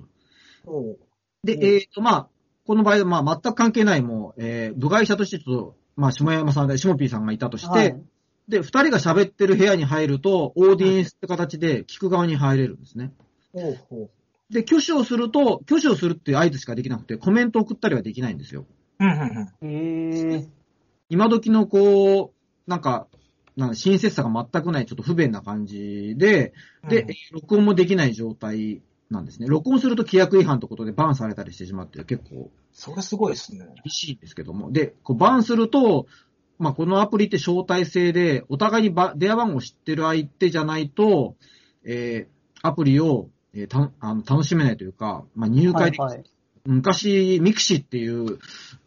[1.45, 2.29] で、うんえっ、と、まあ、
[2.71, 8.01] この場合は、まあ、全く関係ないもう、えー部外者としてちょっと、まあ、下山さんで、下 P さんがいたとして、はい
[8.47, 13.13] で、二人が喋ってる部屋に入ると、オーディエンスって形で聞く側に入れるんですね。
[13.55, 14.11] おうほう。
[14.55, 18.67] で、挙手をすると、挙手をするっていう合図しかできなくて、コメントを送ったりはできないんですよ。
[19.01, 19.69] うんうんうん。
[19.69, 20.49] へえ。
[21.09, 23.09] 今時のこう、なんか、
[23.57, 26.53] なんか親切さが全くない、ちょっと不便な感じで、
[26.89, 28.81] で、録音もできない状態
[29.11, 29.49] なんですね。
[29.49, 33.67] 録音すると規約違反ということでバンされたりしてしまって、結構それすごいですね。
[33.83, 34.71] 厳しいんですけども。
[34.73, 36.07] で、こうバンすると、
[36.59, 41.37] まあ、このアプリって招待制で、お互いにば電話番号を知ってる相手じゃないと、
[41.85, 46.31] えーアプリを、えーたあの楽しめないというか、まあ、入会できはいはい
[46.67, 48.39] 昔、ミクシーっていう、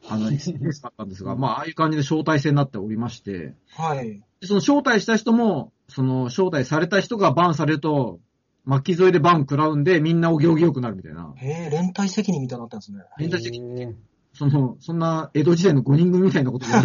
[0.08, 4.22] あの、SNS だったんですが、まあ、ああいう感じで招待制になっておりまして、はい。
[4.42, 8.20] でその招待した人も、その招待された人がバンされると、
[8.66, 11.34] 巻き添えでバン食らうんで、みんなお行儀良くなるみたいな。
[11.36, 13.04] へえ、連帯責任みたいになったんですね。
[13.18, 13.96] 連帯責へえ
[14.34, 16.82] その、そんな江戸時代の5人組みたいなことが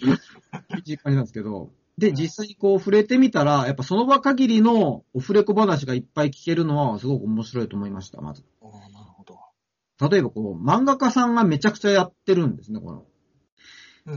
[0.00, 0.16] 厳
[0.84, 1.70] しい感じなんですけど。
[1.98, 8.44] で、実際にこう触れてみたら、やっぱその場限りのオフレコ話がいっぱい聞けるのはすごく面白いと思いました、まず。
[8.62, 9.38] ああ、なるほど。
[10.10, 13.04] 例えばこう、漫画家さんがめちゃくちゃやってるんですね、この。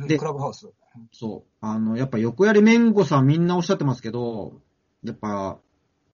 [0.07, 0.69] でうんクラブハウス。
[1.11, 1.51] そう。
[1.61, 4.61] あの、やっぱ横やりめんごさんみんなおっしゃってますけど、
[5.03, 5.59] やっぱ、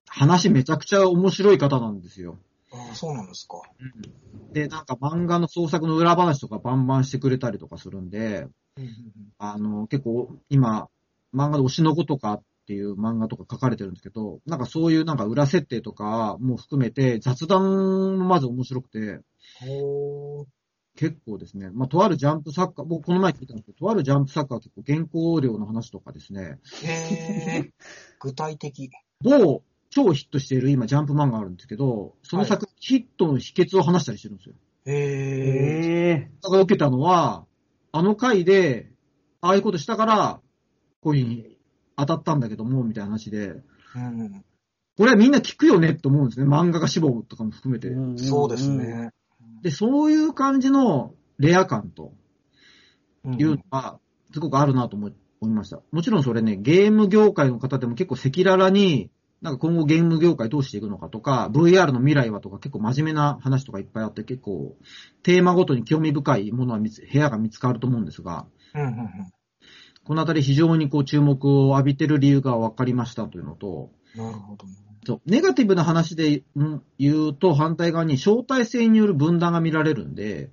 [0.08, 2.38] 話めちゃくちゃ面白い方なんですよ。
[2.72, 3.62] ああ、そうなんですか。
[4.52, 8.48] で、なんか漫画の創作の裏話とかバンバンしてくれたりとかするんで、
[8.78, 8.92] うんうん
[9.38, 10.90] あの、結構今、
[11.34, 19.22] 漫画で推しの子とかっていう漫画とか書かれてるんですけど、なんかそういうなんか裏設定とかも含めて雑談もまず面白くて。
[20.98, 27.74] 結構ですね、まあ、とあるジャンプ作家、僕この前聞いたんですけど、とあるジャンプ作家は結構原稿料の話とかですね、へえ、
[28.20, 28.90] 具体的。
[29.22, 29.62] 某
[29.96, 34.56] 超ヒットしている今ジャンプ漫画あるんですけど、その作、ヒットの秘訣を話したりしてるんですよ。
[34.88, 34.98] へえ。
[34.98, 36.32] へえ。
[36.44, 37.46] が受けたのは、
[37.94, 38.92] あの回で、
[39.40, 40.42] ああいうことしたから、
[41.00, 41.58] こういうふうに
[41.96, 43.64] 当たったんだけども、みたいな話で、
[43.96, 44.44] うん。
[44.98, 46.46] これはみんな聞くよねって思うんですね。
[46.46, 47.88] 漫画家志望とかも含めて。
[47.90, 48.70] んそうです。
[48.70, 49.12] ね。
[49.62, 52.12] で、そういう感じのレア感と
[53.24, 54.02] うんいうのは、
[54.34, 55.82] すごくあるなと思い思いました。
[55.92, 59.10] もちろんそれね、ゲーム業界の方でも結構赤裸々に、
[59.46, 64.76] なんか今後ゲーム業界どうしていくのかとか、VR の未来はとか結構真面目な話とかいっぱいあって結構
[65.22, 69.10] テーマごとに興味深いものは見つ部屋が見つかると思うんですが、うんうんうん。
[70.04, 74.74] このあたり非常にこう注目を浴びてる理由が分かりましたというのと、なるほどね。
[75.06, 80.50] そうネガティブな話でうん言うと反対側に招待制による分断が見られるんで、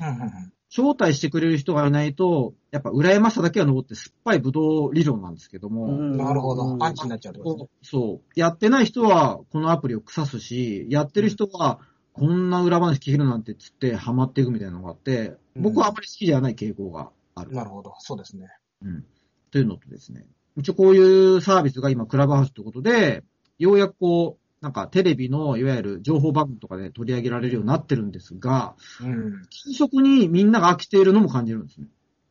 [0.00, 0.52] うんうんうん。
[0.70, 6.84] 招待してくれる人がいないと、やっぱ羨ましさだけは残って酸っぱいブドウ理論なんですけども、なるほど。
[6.84, 7.70] アンチにななっちゃうってことね。
[7.82, 8.40] そう。
[8.40, 11.80] やってない人はこのアプリを腐すし、やってる人は
[12.12, 17.52] こんな裏話聞けるなんてつってハマっていくみたいなのがあって、僕はあまり好きじゃない傾向がある。
[17.52, 17.94] なるほど。
[17.98, 18.48] そうですね。
[18.82, 19.04] うん。
[19.50, 20.26] というのとですね。
[20.56, 23.22] 一応こういうサービスが今クラブハウスということで、
[23.58, 29.42] ようやくこう、なんかテレビのいわゆる情報番組とかで取り上げられるようになってるんですが、うん。
[29.50, 31.88] 急速にみんなが飽きているのも感じるんですね。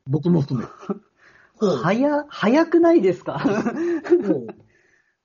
[0.07, 0.65] 僕も含め。
[1.83, 3.41] 早、早くないですか？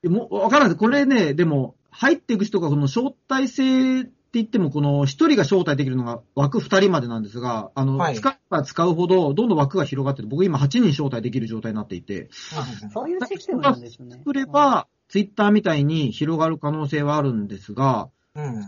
[0.03, 0.79] で もうわからないです。
[0.79, 12.29] これね、でも、入っていく人がこの招待制って言っても、この一人が招待できるのが枠二人までなんですが、あの、はい使えば使うほど、どんどん枠が広がってて、僕今8人招待できる状態になっていて、
[12.93, 14.13] そういうシステムなんですね。
[14.19, 18.45] 作れば、ツイッターみたいに広がる可能性はあるんですが、うん。
[18.45, 18.63] いわ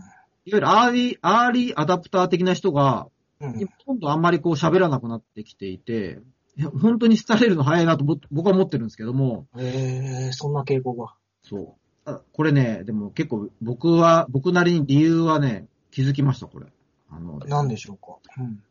[0.45, 3.07] ゆるアーリー、アーリーアダプター的な人が、
[3.39, 3.59] うん。
[3.61, 6.19] 今今度あんまりこう喋らなくなってきていて、
[6.57, 11.13] いや本当に廃れるの早いなとぼ僕は思ってるんですけども、へえ、そんな傾向が。
[11.43, 11.73] そう。
[12.05, 16.67] あこれね、でも結構僕は、僕なりに理由はね、気づきました、これ。
[17.09, 18.17] あの、何でしょうか。
[18.37, 18.61] うん。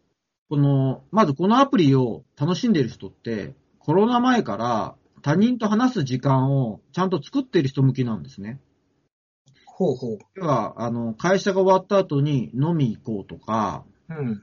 [0.50, 8.60] この、まずこのアプリを楽しんでいる人って、コロナ前から他人と話す時間をちゃんと作っている人向きなんですね。
[9.66, 10.18] ほうほう。
[10.34, 14.42] 要は、あの、会社が終わった後に飲み行こうとか、うん。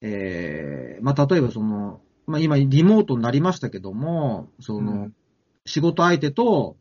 [0.00, 5.14] えー、まあ、例えばその、まあ、今リモートになりましたけども、その、うん
[5.66, 6.76] 仕事相手と、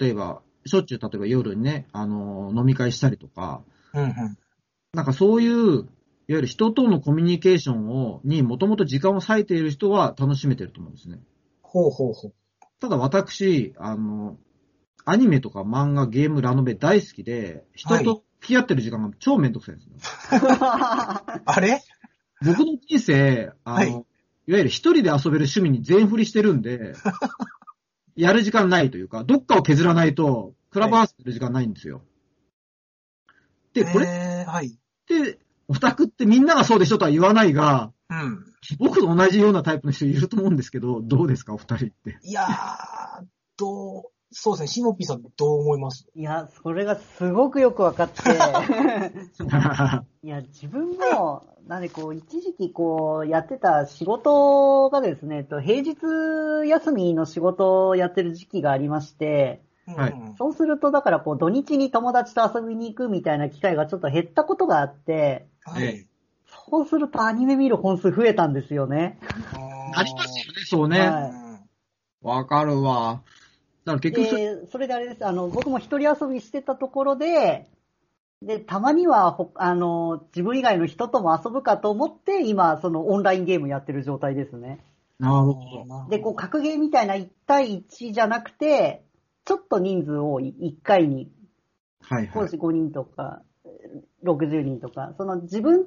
[0.00, 3.62] 例えば、しょっちゅう例えば夜にね、あの、飲み会したりとか、
[3.94, 4.12] うんうん。
[4.92, 5.86] なんかそういう、
[6.26, 11.20] ゆる人とのコミュニケーションを、にもともと時間を割いている人は楽しめてると思うんですね。
[11.62, 12.32] ほうほうほう。
[12.80, 14.38] ただ私、あの、
[15.04, 20.40] アニメとか漫画、ゲーム、ラノベ大好きで、人はいと付き合ってる時間が超めんどくさいんですよ。
[21.44, 21.82] あれ？
[22.42, 24.04] 僕の人生、あの、はいい、わ
[24.46, 26.94] ゆる一人で遊べる趣味に全振りしてるんで、
[28.16, 32.02] やる時間ないというか、どっかを削らないと、クラブハウスする時間ないんですよ。
[33.74, 34.78] で、これっえー、はい。
[35.06, 38.49] て、オタクってみんながそうでしょとは言わないが、うん。
[38.78, 42.18] 僕と同じようなタイプの人いると思うんですけど、どうですか、お二人って？
[42.22, 42.46] いやー、
[43.56, 46.06] どう、そうですね、シモピーさんどう思います？
[46.14, 48.22] いや、それがすごくよくわかって、
[50.22, 55.96] いや、自分も、なんでこう、一時期こう、やってた仕事がですね、と平日
[56.68, 66.06] 休みの仕事をやってる時期がありまして、はいうんそうすると、だからこう、土日に友達と遊びに行くみたいな機会がちょっと減ったことがあって、はい。
[66.78, 69.18] えそうするとアニメ見る本数増えたんですよね。
[69.94, 71.00] ありますよね、そうね。
[71.00, 71.50] はい
[72.22, 73.22] わ、かるわ。
[73.84, 75.26] だから結局それ、で、それであれです。
[75.26, 77.68] あの、僕も一人遊びしてたところで、
[78.42, 84.84] で、たまにはほ、あの、自分以外の人とも遊ぶかと思って、今、そのオンラインゲームやってる状態ですね。
[85.18, 86.08] なるほど。
[86.08, 89.04] で、こう、格ゲーみたいな1対1じゃなくて、
[89.44, 91.30] ちょっと人数を1回に、
[92.02, 92.28] はいはい。
[92.28, 93.42] 講師5人とか、
[94.24, 95.84] 60人とか、その自分っ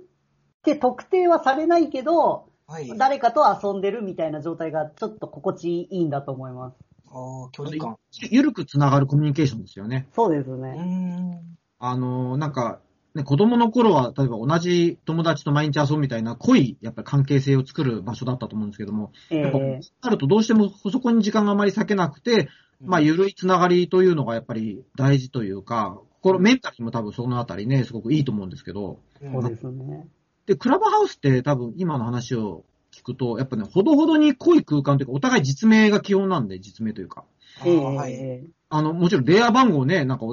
[0.64, 2.98] て特定はされないけど、はい。
[2.98, 6.76] 誰かと遊んでるみたいな状態がちょっと心地いいんだと思います。
[7.12, 7.98] あー距離感。
[8.32, 10.08] ゆるくつながるコミュニケーションですよね。
[10.16, 10.70] そうですね。
[10.72, 11.58] ん。
[11.80, 12.80] あの、なんか、
[13.14, 22.50] ね、子供の頃は、例えば同じ友達と毎日遊ぶみたいな濃い、やっぱり関係性を作る場所だったと思うんですけども、えやっぱ、えなるとどうしてもそこに時間があまり割けなくて、
[22.82, 30.08] まあ、ゆるいつながりというのがやっぱり大事というか、心、メンタルにも多分そのあたりね、すごくいいと思うんですけど、そうですね。
[30.46, 37.26] で、クラブハウスって多分今の話を聞くと、やっぱね、ほどほどに濃い空間というか、お互い実名が基本なんで、実名というか。
[37.60, 38.14] はい。
[38.14, 40.26] えあの、もちろん電話番号をね、なんか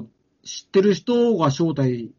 [0.44, 2.12] 知ってる人が招待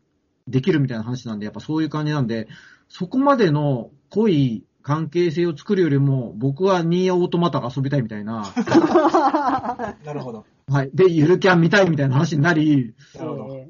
[0.47, 2.47] できるみたいな話なんで、やっぱそういう感じなんで、
[2.87, 8.61] そこまでの濃い関係性を作るよりも、僕はニーヤオートマタが遊びたいみたいな、え
[10.05, 10.45] なるほど。
[10.67, 10.91] はい。
[10.93, 13.61] で、ゆるキャン見たいみたいな話になり、なるほど。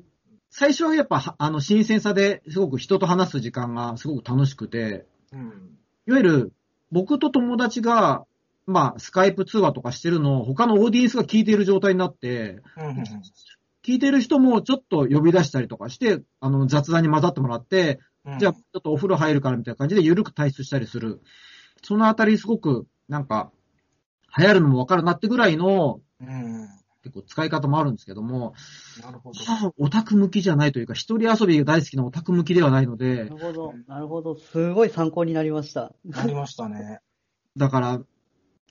[0.51, 5.77] え最初はやっぱ、はあの、新鮮さですごく人と話す時間がすごく楽しくて、うん。
[6.07, 6.53] いわゆる、
[6.91, 8.25] 僕と友達が、
[8.67, 13.03] まあ、スカイプ通話とかしてるのを他のオーディエンスが聞いている状態になって、うん
[13.83, 21.21] 聞いてる人もちょっと呼び出したりとかして、あの、雑談に混ざってもらって、うんじゃあ、ちょっとお風呂入るからみたいな感じで緩く退出したりする。
[21.81, 23.51] そのあたりすごく、なんか、
[24.37, 26.67] 流行るのもわかるなってぐらいの、うん。
[27.03, 28.53] 結構使い方もあるんですけども、
[29.01, 29.39] なるほど。
[29.77, 34.35] オタク向きじゃないというか、一人遊びが大好きなオタク向きではないのなでる、ほど、なるほど。
[34.35, 35.93] すごい参考になりました。
[36.05, 36.99] なりましたね。
[37.57, 38.01] だから、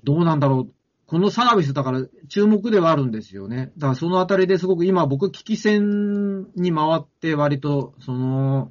[0.05, 0.75] どうなんだろう。
[1.07, 3.73] このサービスだから注目ではあるんですよね。
[3.77, 8.71] だからそのあたりですごく今僕危機戦に回って割と、その、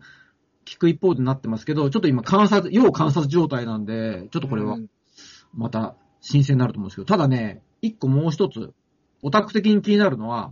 [0.63, 4.89] 聞く一方でなってますけど、ちょっと今観察、要観察状態なんで、ちょっとこれはうん
[5.53, 8.73] また新鮮になると思うんですけど、ただね、一個もう一つ、
[9.21, 10.51] オタク的に気になるのは、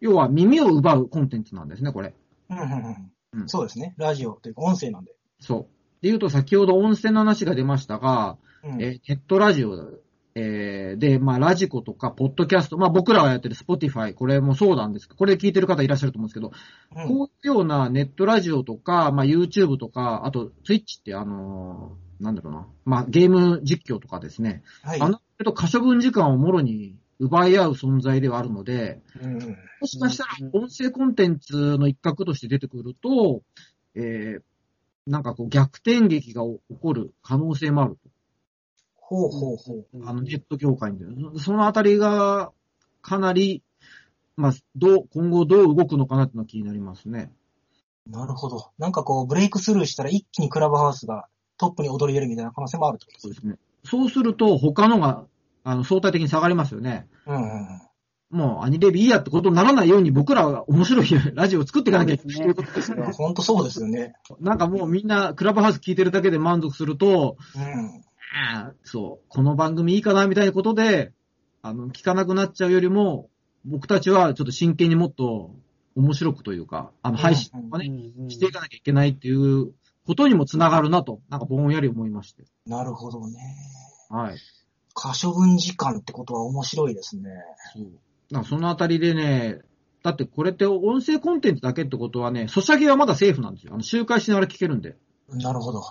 [0.00, 2.14] 要は耳を奪うコンテンツなんですね、これ。
[2.48, 2.96] うんうんう
[3.34, 3.48] うんん。
[3.48, 3.94] そうですね。
[3.96, 5.12] ラジオというか音声なんで。
[5.40, 5.62] そう。
[6.02, 10.00] で言うと先ほど音声の話が出ましたが、うんえーネットラジオ、
[10.34, 16.52] えーで、まあ、ラジコとか、ポッドキャスト、まあ、僕らがやってる Spotify、これもそうなんですけど、これ聞いてる方いらっしゃると思うんですけど、
[16.96, 25.00] うんこういうようなネットラジオとか、まあ、YouTube とか、あと、Twitch ってあのーなんだろうな、まあ、ゲーム実況とかですね、はい。
[25.00, 33.42] あの、えっと、可処分時間をもろに奪い合う存在ではあるので、うんうんもしかしたらうん音声コンテンツの一角として出てくると、
[33.94, 34.42] えー
[35.06, 38.10] なんかこう逆転劇が起こる可能性もあると。
[38.94, 40.08] ほうほうほう。
[40.08, 41.04] あの、ネット業界で。
[41.38, 42.52] そのあたりが、
[43.02, 43.62] かなり、
[44.36, 47.32] まあ、どう、今後どう動くのかなっていうのは気になりますね。
[48.06, 48.70] なるほど。
[48.78, 51.26] なんかこう、ブレイクスルーしたら一気にクラブハウスが
[51.58, 53.56] トップに躍り出るみたいな可能性もあるってことですね。
[53.84, 55.26] そうすると、他のが、
[55.64, 57.06] あの、相対的に下がりますよね。
[57.26, 57.80] うんうんうん。
[58.30, 63.12] もう、アニレビいいやってことにならないように、僕らは面白いラジオを作っていかなきゃいけないということですいや、よ。
[63.12, 64.14] ほんとそうですよね。
[64.40, 68.04] なんかもうみんな、クラブハウス聞いてるだけで満足すると、うん。
[68.32, 71.12] ああそう、この番組いいかなみたいなことで、
[71.62, 73.28] あの、聞かなくなっちゃうよりも、
[73.64, 75.54] 僕たちはちょっと真剣にもっと
[75.96, 77.90] 面白くというか、あの、配信とかね、
[78.28, 79.72] していかなきゃいけないっていう
[80.06, 82.44] ことにもつながるなと、なんかぼんやり思いまして。
[82.66, 83.38] なるほどね。
[84.08, 84.36] はい。
[85.00, 87.30] 可処分時間ってことは面白いですね。
[87.72, 87.86] そう。
[88.30, 89.60] なんかそのあたりでね、
[90.02, 93.72] だってこれって音声コンテンツだけってことはね、ソシャゲはまだセーフなんですよ。
[93.72, 94.98] あの、周回しながら聞けるんで。
[95.30, 95.82] なるほど。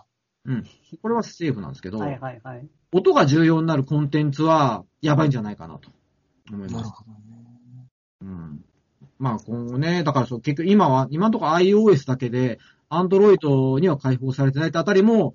[0.46, 0.64] うん。
[1.02, 2.68] これはセーフなんですけど、はいはいはい。
[2.92, 5.90] 音が重要になるコンテンツはやばいんじゃないかなと
[6.52, 6.76] 思います。
[6.76, 7.20] なるほどね。
[8.22, 8.66] うん。
[9.18, 12.60] まあ今後ね、だからそう結局今は、今のところ iOS だけで、
[12.92, 15.34] Android には開放されてないってあたりも、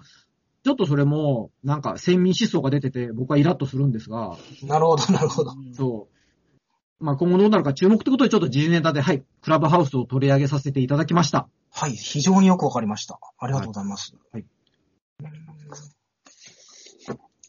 [0.64, 5.52] ちょっとそれも、なんか先民思想が出てて、僕はイラッとするんですが、なるほど、なるほど。
[5.74, 7.04] そう。
[7.04, 11.48] まあ今後どうなるか注目ってことでちょっと時事ネタで、はい、クラブハウスを取り上げさせていただきました。
[11.70, 13.18] はい、非常によくわかりました。
[13.38, 14.14] ありがとうございます。
[14.32, 14.46] はい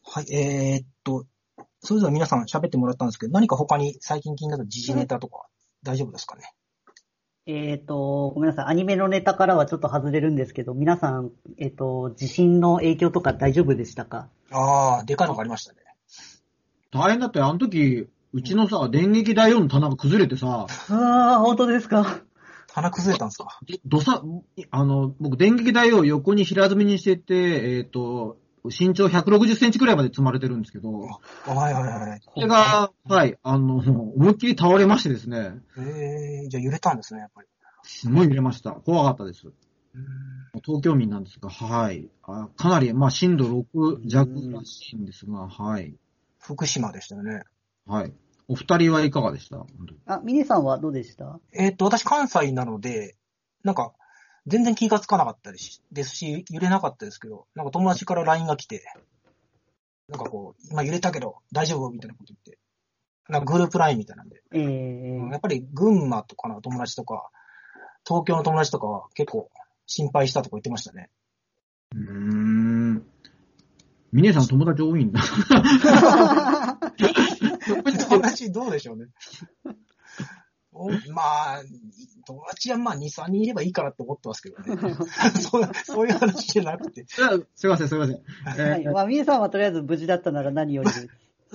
[0.04, 1.26] はい、えーっと、
[1.80, 5.46] それでは皆さん喋ってもらったんですけど、何か他に最近気になった時事ネタとか
[5.84, 6.52] 大丈夫ですかね？
[7.48, 8.66] えっ、と、ごめんなさい。
[8.70, 14.30] アニメのネタからはちょっと外れるんですけど、皆さん、えっ、と、地震の影響とか大丈夫でしたか？
[14.52, 15.80] ああ、でかいのがありましたね。
[16.92, 17.46] 大変だったよ。
[17.46, 22.22] あの時、うちのさ、電撃大王の棚が崩れてさ、ああ、本当ですか？
[22.74, 23.60] 棚崩れたんですか？
[23.86, 24.24] どさ、
[24.72, 28.38] あの、僕、電撃大王を横に平積みにしてて、えっ、と、
[28.68, 32.22] 身長160センチくらいまで積まれてるんですけど、はいはいはい。
[32.26, 37.48] これが、はい、あの、思いっきり倒れましてですね、えー、じゃあ揺れたんですね、やっぱり。
[37.84, 38.72] すごい揺れました。
[38.72, 39.48] 怖かったです。
[39.48, 39.54] う
[40.64, 42.10] 東京民なんですが、はい。
[42.24, 45.96] あかなり、まあ、震度6弱らしいんですが、はい。
[46.40, 47.44] 福島でしたよね。
[47.86, 48.14] はい。
[48.48, 49.66] お二人はいかがでした？
[50.06, 51.40] あ、ミネさんはどうでした？
[51.54, 53.16] えーっと、私関西なので、
[53.64, 53.94] なんか、
[54.48, 58.84] 全然気がつかなかったですし、ですし、揺れなかったですけど、なんか友達から LINE が来て、
[60.08, 62.60] なんかこう、今揺れたけど大丈夫みたいなこと言って、
[63.28, 67.30] なんかグループ LINE みたいなんで、えうんえやっぱり群馬とかの友達とか、
[68.08, 69.50] 東京の友達とかは結構
[69.88, 71.10] 心配したとか言ってましたね。
[71.96, 73.06] うーん。
[74.12, 75.20] ミネさん友達多いんだ。
[78.08, 79.08] 友達どうでしょうね。
[80.78, 81.64] おまあ、
[82.28, 84.94] 友達はまあ2、3人いればいいかなって思ってますけどね。
[85.40, 87.06] そうそういう話じゃなくて。
[87.56, 88.20] すいません、すいません。
[88.44, 88.84] はい。
[88.84, 91.08] まあ、ミネさんはとりあえず無事だったなら何よりです。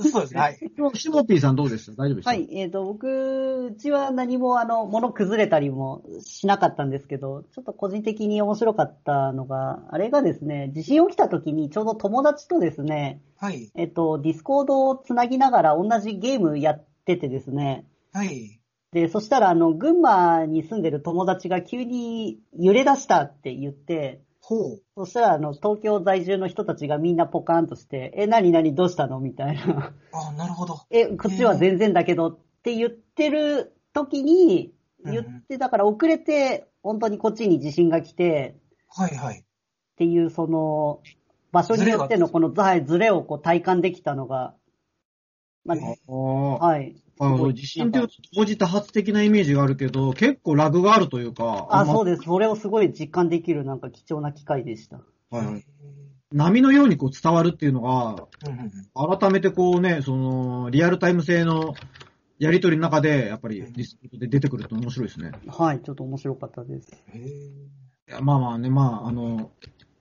[0.09, 0.41] そうですね。
[0.41, 0.59] はい。
[0.59, 1.93] ー、シモピーさんどうでした？
[1.93, 2.49] 大丈夫でしたはい。
[2.53, 13.71] えっ、と、僕、うちは何も、あの、物崩れたりもしなかったんですけど、ちょっと個人的に面白かったのが、あれがですね、地震起きた時にちょうど友達とですね、はい。
[13.75, 18.60] えっ、と、ディスコードをつなぎながら同じゲームやっててですね、はい。
[18.93, 24.83] で、そしたら、あの、群馬に住んでる友達が急に揺れ出したって言って、ほう。
[24.97, 29.21] そしたら、あの、東京在住の人たちがみんなポカーンとして、え、なになにどうしたの？
[29.21, 29.93] みたいな。
[30.13, 30.81] あなるほど。
[30.91, 38.55] え、こっちは全然だけどって言ってる時に、うん言って、だから遅れて、本当にこっちに地震が来て、
[38.87, 39.39] はいはい。
[39.39, 39.45] っ
[39.97, 41.01] ていう、その、
[41.53, 44.55] 場所によってのこの、はい、ズレをこう体感できたのが、
[45.75, 46.97] まあ、はい。
[47.23, 52.23] あの地震っていうと当時多発的なイメージがあるけど、結構ラグがあるというか、あ、まそうです。
[52.23, 55.01] それをすごい実感できるなんか貴重な機会でした。
[55.31, 55.65] はいはい
[56.33, 58.29] 波のようにこう伝わるっていうのが、
[58.95, 61.75] 改めてこうね、その、リアルタイム性の
[62.39, 65.33] やりとりの中で、やっぱりディスで出てくると面白いですね。
[65.49, 66.93] はい、ちょっと面白かったです。
[68.09, 69.51] いやまあまあね、まあ、あの、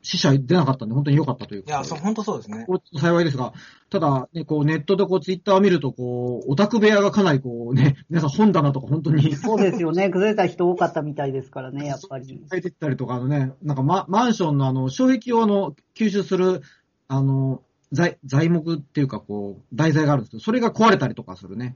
[0.01, 1.71] 死者出なかったんで本当に良かったというか。
[1.71, 2.65] いや、そう、本当そうですね。
[2.65, 3.53] これ幸いですが、
[3.89, 10.09] ただ、ね、こう、ネットでこう、ツイッターを見ると、こう、オタク部屋がかなりこうね、皆さん本棚とか本当にそうですよね。
[10.09, 12.41] 崩れた人多かったみたいですからね、やっぱり。
[12.49, 16.61] 書いてったりとか、あのね、なんかママンションのあの、障壁をあの、吸収する、
[17.07, 21.75] あの、材、材木っていうかこう、題材があるんですけど、それが壊れたりとかするね。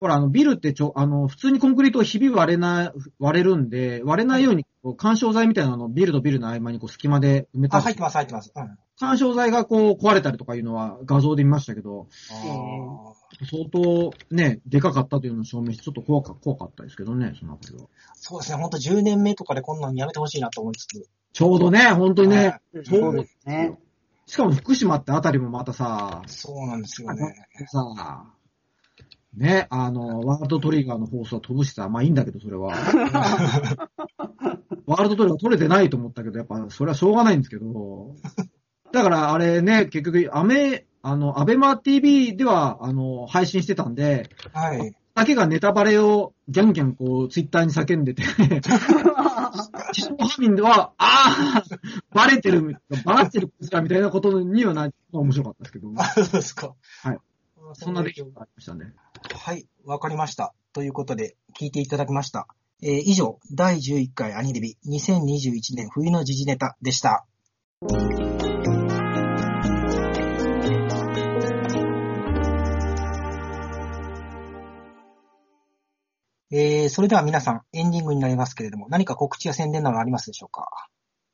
[0.00, 4.64] ほら、あの、ビルってちょ、あの、普通にコンクリートをひび割れな、割れるんで、割れないように、
[4.96, 8.52] 干渉剤みたいなのをビルとビルの合間にこう隙間で埋めたあ、り入ってます、入ってます。
[8.54, 8.62] うん。
[8.62, 17.86] あ干渉剤がこう壊れたりとかいうのは画像で見ましたけど、ー相当ね、でかかったというのを証明して、ちょっと怖か怖かったですけどね、そのあたりは。
[18.14, 21.08] そうですね、本当10年目とかでこんなのやめてほしいなと思いつつ。
[21.32, 23.78] ちょうどね、本当にね、そうですね。
[24.26, 27.34] しかも福島ってあたりもまたさ、そうなんですよね。
[27.68, 28.26] さ、
[29.34, 32.74] ね、あの、ワールドトリガーの放送は飛ぶしさ、まあいいんだけど、それは。
[34.86, 38.14] ワールドトリガー取れてないと思ったけど、やっぱそれはしょうがないんですけど。
[38.92, 44.94] だからあれね、結局、アメ、あの、アベマ TV では、あの、配信してたんで、はい。
[45.14, 48.22] だけがネタバレをギャンギャンこう、ツイッターに叫んでて、
[49.92, 51.64] 地上波民では、ああ、
[52.14, 56.74] バレてる、バラってるこちらみたいなことにはな、面白かったですけど、あ、 そうですか。
[57.02, 57.74] はいあ。
[57.74, 58.94] そんな出来事がありましたね。
[59.32, 60.54] はい、わかりました。
[60.72, 62.46] ということで、聞いていただきました。
[62.82, 67.26] えー以上、第11回アニレビ2021年冬の時事ネタでした。
[76.52, 80.88] えー、それでは皆さん、エンディングになりますけれども、何か告知や宣伝などありますでしょうか？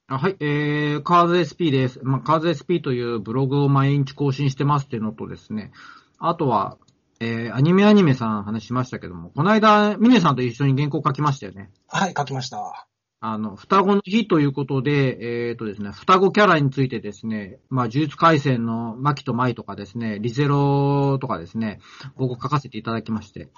[0.08, 2.00] あはい、えー、カーズ SP です。
[2.02, 5.72] まあ、カーズ SP というブログを毎日更新してますっていうのとですね、
[6.18, 6.76] あとは、
[7.20, 11.70] えー、アニメアニメさん話しましたけども、この間、ミネさんと一緒に原稿書きましたよね。
[11.88, 12.86] はい、書きました。
[13.20, 21.80] あの、双子の日ということで、えっ、とですね、双子キャラについてですね、まあ、呪術回戦のマキとマイとかですね、リゼロとかですね、
[22.16, 23.48] 僕書かせていただきまして、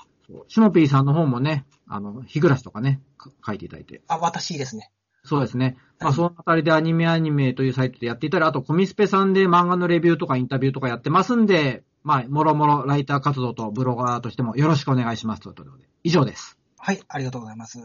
[0.46, 4.02] シモピーさんの方もね、あの、日暮らしとかね、か書いていただいて。
[4.09, 4.92] あ、私ですね。
[5.25, 5.77] そうですね。
[6.01, 15.85] まあ、そのあたりでアニメアニメというサイトでやっていたり、あとコミスペさんで漫画のレビューとかインタビューとかやってますんで、まあ、もろもろライター活動とブロガーとしてもよろしくお願いしますということで。
[16.05, 16.57] 以上です。
[16.79, 17.79] はい、ありがとうございます。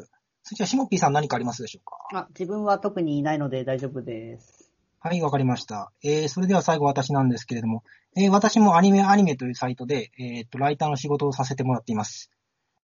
[0.44, 2.20] それじゃあ、シモピーさん何かありますでしょうか？
[2.20, 4.72] あ、自分は特にいないので大丈夫です。
[5.00, 5.92] はい、わかりました。
[6.04, 7.84] えー、それでは最後私なんですけれども、
[8.16, 12.30] えー、私もアニメアニメというサイトで、えーっと、ライターの仕事をさせてもらっています。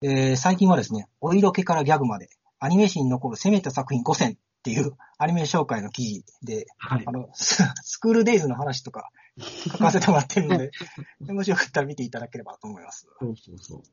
[0.02, 2.30] えー、最近はですね、お色気からギャグまで、
[2.60, 7.12] アニメ史に残る攻めた作品5選っていうアニメ紹介の記事で、はいあ。
[7.12, 10.72] の、ススクールデイズの話とか書かせてもらってるので、
[11.32, 13.08] もしよかったら見ていただければと思います。
[13.20, 13.84] そうそうそう。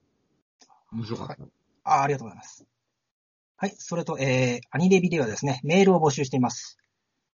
[0.92, 1.44] 面白かった。
[1.84, 2.64] あありがとうございます。
[3.56, 3.74] はい。
[3.76, 6.78] それと、えー、アニレビではですね、メールを募集しています。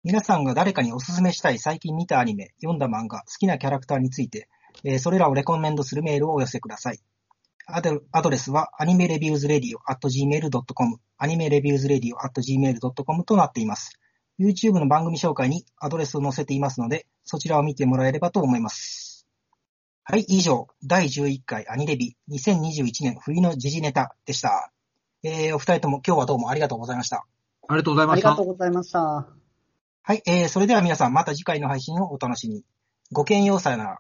[0.05, 4.49] 皆さんが誰かにおすすめしたい最近見たアニメ、読んだ漫画、好きなキャラクターについて、
[4.85, 7.01] えーそれらをレコメンドするメールをお寄せください。
[7.71, 14.01] アドアドレスは、 Anime Reviews Radio at gmail.com、Anime Reviews Radio at gmail.com となっています。
[14.41, 19.27] YouTube の番組紹介にアドレスを載せていますので、そちらを見てもらえればと思います。
[20.03, 24.73] はい、以上、第11回アニレビ2021年冬の時事ネタでした。
[25.23, 27.27] えー、お二人とも今日はどうもありがとうございました。
[27.69, 28.55] ありがとうございましたありがとう。
[28.55, 28.99] ございました。
[29.01, 32.65] はい、えー、それでは皆さんまた次回の配信をお楽しみに。
[33.13, 33.99] ごきげんようさよなら。